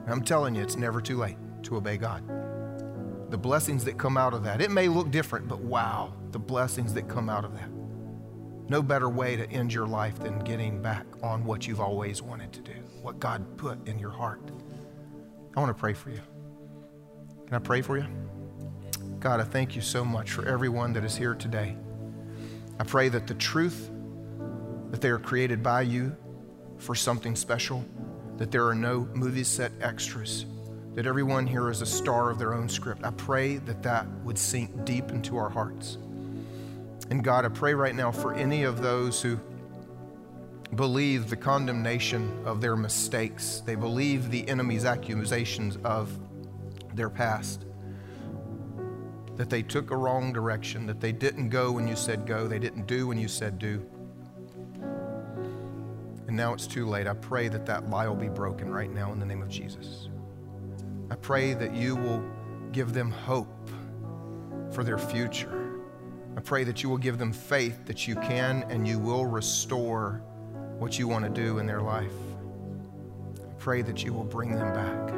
[0.05, 2.23] And I'm telling you, it's never too late to obey God.
[3.31, 6.93] The blessings that come out of that, it may look different, but wow, the blessings
[6.95, 7.71] that come out of that.
[8.69, 12.53] No better way to end your life than getting back on what you've always wanted
[12.53, 14.41] to do what God put in your heart.
[15.57, 16.21] I want to pray for you.
[17.47, 18.07] Can I pray for you?
[19.21, 21.77] God, I thank you so much for everyone that is here today.
[22.79, 23.91] I pray that the truth
[24.91, 26.17] that they are created by you
[26.79, 27.85] for something special,
[28.37, 30.47] that there are no movie set extras,
[30.95, 33.05] that everyone here is a star of their own script.
[33.05, 35.99] I pray that that would sink deep into our hearts.
[37.11, 39.39] And God, I pray right now for any of those who
[40.75, 43.63] believe the condemnation of their mistakes.
[43.65, 46.17] They believe the enemy's accusations of
[46.95, 47.67] their past.
[49.37, 52.59] That they took a wrong direction, that they didn't go when you said go, they
[52.59, 53.85] didn't do when you said do.
[56.29, 57.09] And now it's too late.
[57.09, 60.09] I pray that that lie will be broken right now in the name of Jesus.
[61.11, 62.23] I pray that you will
[62.73, 63.69] give them hope
[64.73, 65.83] for their future.
[66.37, 70.23] I pray that you will give them faith that you can and you will restore
[70.79, 72.15] what you want to do in their life.
[73.39, 75.09] I pray that you will bring them back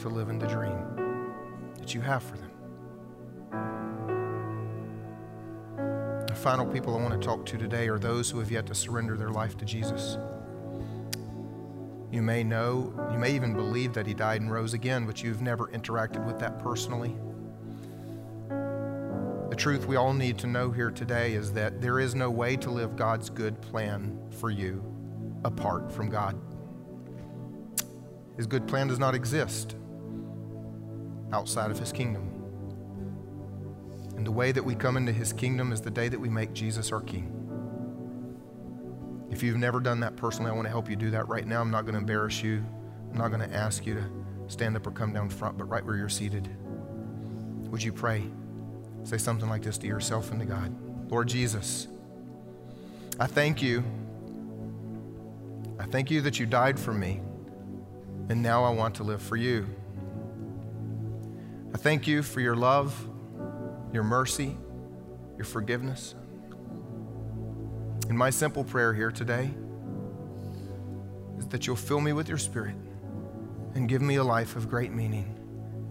[0.00, 1.24] to live in the dream
[1.78, 2.50] that you have for them.
[6.26, 8.74] The final people I want to talk to today are those who have yet to
[8.74, 10.18] surrender their life to Jesus.
[12.12, 15.42] You may know, you may even believe that he died and rose again, but you've
[15.42, 17.14] never interacted with that personally.
[19.50, 22.56] The truth we all need to know here today is that there is no way
[22.56, 24.84] to live God's good plan for you
[25.44, 26.36] apart from God.
[28.36, 29.76] His good plan does not exist
[31.32, 32.28] outside of His kingdom.
[34.16, 36.52] And the way that we come into His kingdom is the day that we make
[36.52, 37.39] Jesus our King.
[39.30, 41.60] If you've never done that personally, I want to help you do that right now.
[41.60, 42.64] I'm not going to embarrass you.
[43.10, 44.04] I'm not going to ask you to
[44.48, 46.48] stand up or come down front, but right where you're seated,
[47.70, 48.24] would you pray?
[49.04, 50.74] Say something like this to yourself and to God
[51.10, 51.88] Lord Jesus,
[53.18, 53.82] I thank you.
[55.78, 57.20] I thank you that you died for me,
[58.28, 59.66] and now I want to live for you.
[61.74, 62.94] I thank you for your love,
[63.92, 64.56] your mercy,
[65.36, 66.14] your forgiveness.
[68.10, 69.52] And my simple prayer here today
[71.38, 72.74] is that you'll fill me with your spirit
[73.76, 75.32] and give me a life of great meaning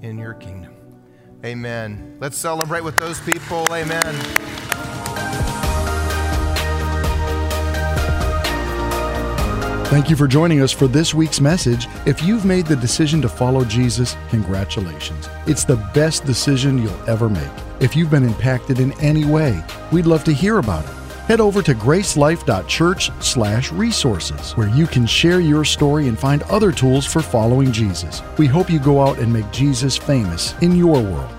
[0.02, 0.76] in your kingdom.
[1.46, 2.18] Amen.
[2.20, 3.66] Let's celebrate with those people.
[3.72, 4.14] Amen.
[9.86, 11.88] Thank you for joining us for this week's message.
[12.06, 15.30] If you've made the decision to follow Jesus, congratulations.
[15.48, 17.48] It's the best decision you'll ever make.
[17.80, 19.64] If you've been impacted in any way,
[19.94, 20.99] we'd love to hear about it
[21.30, 27.22] head over to gracelife.church/resources where you can share your story and find other tools for
[27.22, 28.22] following Jesus.
[28.38, 31.39] We hope you go out and make Jesus famous in your world.